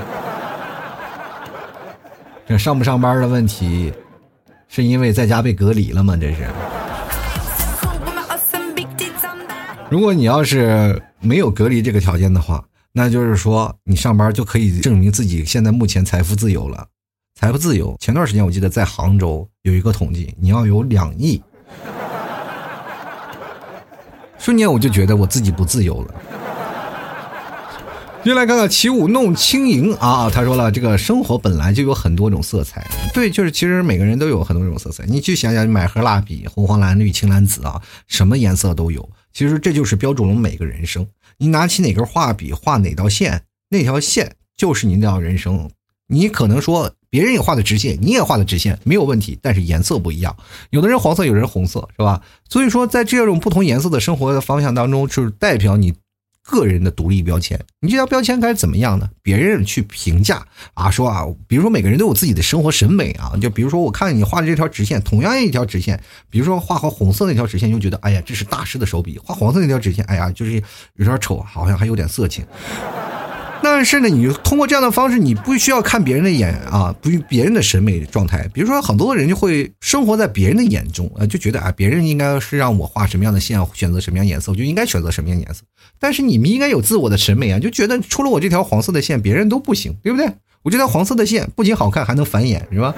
[2.46, 3.90] 这上不上班的问题，
[4.68, 6.14] 是因为在家被隔离了吗？
[6.14, 6.46] 这是。
[9.88, 16.86] 如果你要是没有隔离这个条件的话，那就是说你上班就可以证明自己现在目前财富自由了。
[17.34, 17.96] 财富自由。
[18.00, 21.42] 前段时间我记得在杭州有一个统计，你要有两亿，
[24.38, 26.14] 瞬间我就觉得我自己不自由了。
[28.22, 32.82] 接来看看起舞弄轻盈啊，他说了，这个生活本来就有很多种色彩，
[33.12, 35.04] 对，就是其实每个人都有很多种色彩。
[35.04, 39.06] 你去想想，买盒蜡笔，红黄蓝绿青蓝紫啊，什么颜色都有。
[39.34, 41.06] 其实这就是标注了每个人生。
[41.36, 45.68] 你拿起哪根画笔画哪道线，那条线就是你那条人生。
[46.06, 50.36] 你可能说别人也画的直线，你也画的直线没有问题，但是颜色不一样。
[50.70, 52.20] 有的人黄色，有人红色，是吧？
[52.48, 55.94] 所以说，在这种不同颜色的生活的方向当中，就是代表你
[56.42, 57.58] 个人的独立标签。
[57.80, 59.08] 你这条标签该怎么样呢？
[59.22, 63.32] 别人去评价啊，说啊，比如说每个人都有自己的生活审美啊。
[63.40, 65.98] 就比如说，我看你画的这条直线，同样一条直线，
[66.28, 70.62] 比如说画好红色那条直线，就觉得哎呀，这是大师的手笔；画黄色那条直线，哎呀，就是
[70.96, 72.44] 有点丑，好像还有点色情。
[73.64, 78.46] 但是呢，你通过这样的方式，你不需要看别人的眼啊，不别人的审美状态。
[78.52, 85.62] 比如说，很多人就会生活在别人的眼中，呃，就觉得啊，别人应该是让我画什么样的线，选择什么样颜色，我就应该选择什么样颜色。
[85.98, 90.30] 但是你们应该有自我的审美啊，就觉得除了我这条黄色的线，别人都不行，对不对？
[90.62, 92.94] 我这条黄色的线不仅好看，还能繁衍，是吧？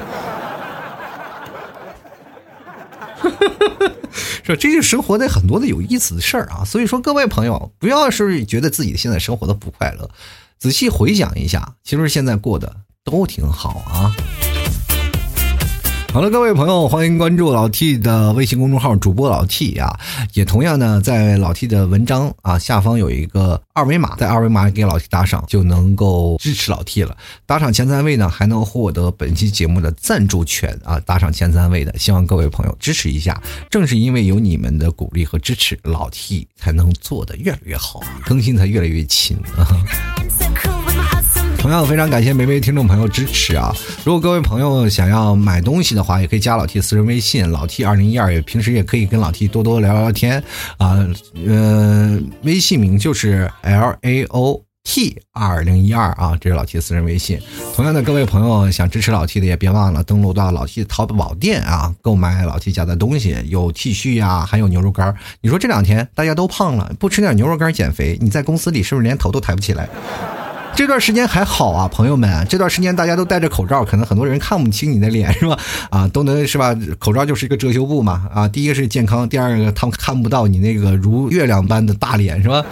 [4.42, 6.64] 说这就生活的很多的有意思的事儿啊。
[6.64, 10.10] 所以说，各位朋友，不要是觉得自己现在生活的不快乐。
[10.59, 14.14] 仔细回想一下，其实现在过得都挺好啊。
[16.12, 20.00] 好了，各位朋友，欢迎关注老 T 的微信公众号主播老 T 啊，
[20.32, 27.14] 也同样呢，在老 T 的文章啊下方有一个二维码，在二维码给老 T 打赏就能够支持老 T 了。
[27.44, 30.98] 打赏前三位呢，还能获得本期节目的赞助权啊。
[31.00, 33.38] 打赏前三位的，希望各位朋友支持一下。
[33.68, 39.68] 正是因为有你们的鼓励和支持，老 T 才能做得越来越好，更新才越来越勤啊。
[41.66, 43.74] 同样非常感谢每位听众朋友支持啊！
[44.04, 50.40] 如果各位朋友想要买东西的话，也可以加老 T 私人微信老 T 二零一二，也平时也可以跟老 T 多多聊聊天
[50.76, 51.04] 啊。
[51.44, 57.36] 呃，微信名就是 L A O T 二零一二啊，这是老 T 私人微信。
[57.74, 65.12] 同样的，各位朋友想支持老 T 的，也别忘了登录到老 T 淘宝店啊，购买老 T 家的东西，有 T 恤呀，还有牛肉干。
[65.40, 69.88] 你说这两天大家都胖了，不吃点牛肉干减肥，你在公司里是不是连头都抬不起来？
[70.76, 75.58] 这段时间还好啊，朋友们，这段时间大家都戴着口罩，可能很多人看不清你的脸，是吧？
[75.88, 76.76] 啊，都能是吧？
[76.98, 82.62] 口罩就是一个遮羞布嘛，啊，第一个是健康，第二个他们看不到你那个如月亮般的大脸，是吧？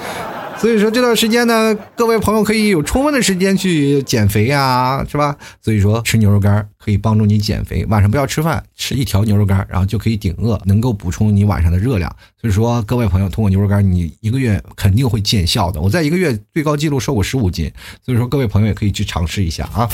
[0.58, 5.36] 所以说这段时间呢，各位朋友可以有充分的时间去减肥呀，是吧？
[5.60, 12.14] 所以说吃牛肉干可以帮助你减肥，晚上不要吃饭，吃一条牛肉干，然后就可以顶饿，能够补充你晚上的热量。
[12.40, 15.80] 所以说各位朋友，通过牛肉干，你一个月肯定会见效的。
[15.80, 17.70] 我在一个月最高记录瘦过十五斤，
[18.04, 19.88] 所以说各位朋友也可以去尝试一下啊。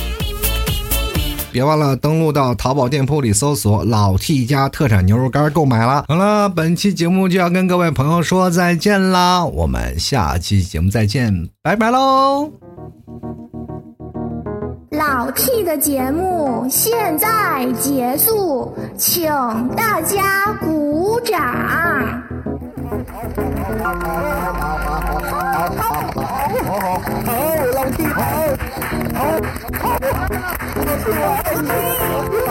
[1.53, 6.05] 别忘了登录到淘宝店铺里搜索“老 T 家特产牛肉干”购买了。
[6.09, 12.51] 好了，本期节目就要跟各位朋友说再见啦，我们下期节目再见，拜拜喽！
[14.91, 19.25] 老 T 的节目现在结束，请
[19.77, 22.30] 大家鼓掌。
[22.91, 23.23] 好好
[25.47, 27.31] 好，好好好，好
[27.73, 28.19] 老弟，好，
[29.15, 29.19] 好，
[29.79, 29.85] 好，
[30.75, 31.09] 老弟，
[32.47, 32.51] 好，